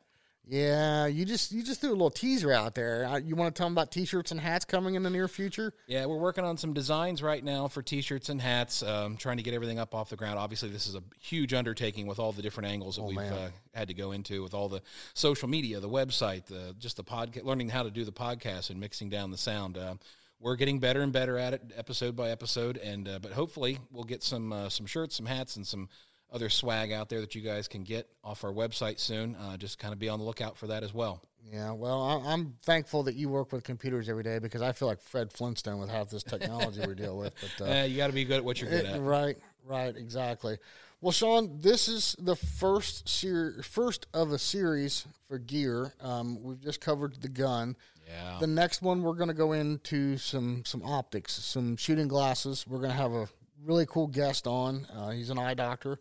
[0.47, 3.19] Yeah, you just you just threw a little teaser out there.
[3.19, 5.73] You want to tell them about t-shirts and hats coming in the near future?
[5.87, 8.83] Yeah, we're working on some designs right now for T-shirts and hats.
[8.83, 10.37] Um, trying to get everything up off the ground.
[10.37, 13.87] Obviously, this is a huge undertaking with all the different angles that we've uh, had
[13.87, 14.81] to go into with all the
[15.13, 18.79] social media, the website, the just the podcast, learning how to do the podcast and
[18.79, 19.77] mixing down the sound.
[19.77, 19.95] Uh,
[20.39, 24.03] we're getting better and better at it, episode by episode, and uh, but hopefully we'll
[24.03, 25.89] get some uh, some shirts, some hats, and some
[26.35, 29.35] other swag out there that you guys can get off our website soon.
[29.35, 31.21] Uh, just kind of be on the lookout for that as well.
[31.51, 34.87] Yeah, well, I- I'm thankful that you work with computers every day because I feel
[34.87, 37.33] like Fred Flintstone with half this technology we deal with.
[37.57, 38.99] But uh, Uh, you got to be good at what you're good at.
[39.01, 40.57] right, right, exactly.
[41.01, 45.93] Well, Sean, this is the first ser- first of a series for gear.
[46.01, 47.75] Um, we've just covered the gun.
[48.07, 48.37] Yeah.
[48.39, 52.65] The next one, we're going to go into some some optics, some shooting glasses.
[52.67, 53.27] We're going to have a
[53.63, 54.85] really cool guest on.
[54.93, 55.99] Uh, he's an eye doctor,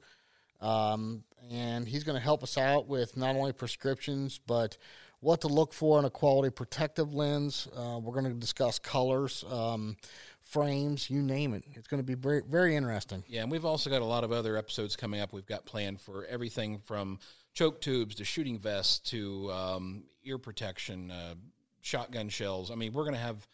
[0.65, 4.77] um, and he's going to help us out with not only prescriptions but
[5.21, 7.67] what to look for in a quality protective lens.
[7.75, 9.97] Uh, we're going to discuss colors, um,
[10.43, 11.65] frames, you name it.
[11.73, 13.25] It's going to be very very interesting.
[13.27, 15.33] Yeah, and we've also got a lot of other episodes coming up.
[15.33, 17.19] We've got planned for everything from
[17.55, 21.35] choke tubes to shooting vests to um, ear protection, uh,
[21.83, 22.71] shotgun shells.
[22.71, 23.47] I mean, we're going to have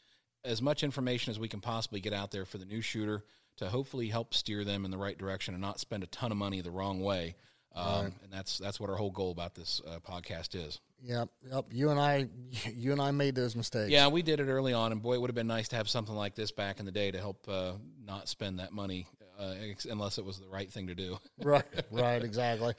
[0.44, 3.24] as much information as we can possibly get out there for the new shooter
[3.60, 6.38] to hopefully help steer them in the right direction and not spend a ton of
[6.38, 7.36] money the wrong way.
[7.74, 10.80] Um, And that's that's what our whole goal about this uh, podcast is.
[11.02, 11.64] Yep, yep.
[11.70, 12.26] You and I,
[12.74, 13.90] you and I made those mistakes.
[13.90, 15.88] Yeah, we did it early on, and boy, it would have been nice to have
[15.88, 17.72] something like this back in the day to help uh,
[18.04, 19.06] not spend that money
[19.38, 21.18] uh, ex- unless it was the right thing to do.
[21.42, 22.74] right, right, exactly.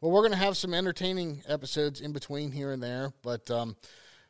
[0.00, 3.76] Well, we're going to have some entertaining episodes in between here and there, but um,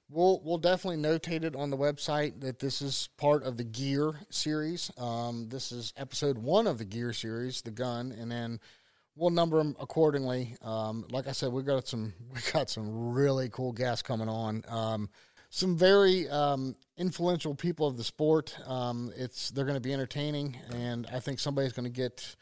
[0.09, 4.21] we'll we'll definitely notate it on the website that this is part of the Gear
[4.31, 4.91] series.
[4.99, 8.61] Um, this is episode one of the Gear series, the gun, and then
[9.17, 10.57] we'll number them accordingly.
[10.63, 14.63] Um, like I said, we got some we got some really cool guests coming on.
[14.69, 15.09] Um,
[15.49, 18.57] some very um, influential people of the sport.
[18.67, 22.37] Um, it's they're going to be entertaining, and I think somebody's going to get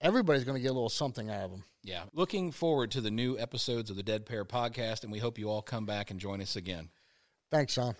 [0.00, 1.64] everybody's going to get a little something out of them.
[1.82, 2.02] Yeah.
[2.12, 5.48] Looking forward to the new episodes of the Dead Pair podcast, and we hope you
[5.48, 6.88] all come back and join us again.
[7.50, 7.94] Thanks, Sean.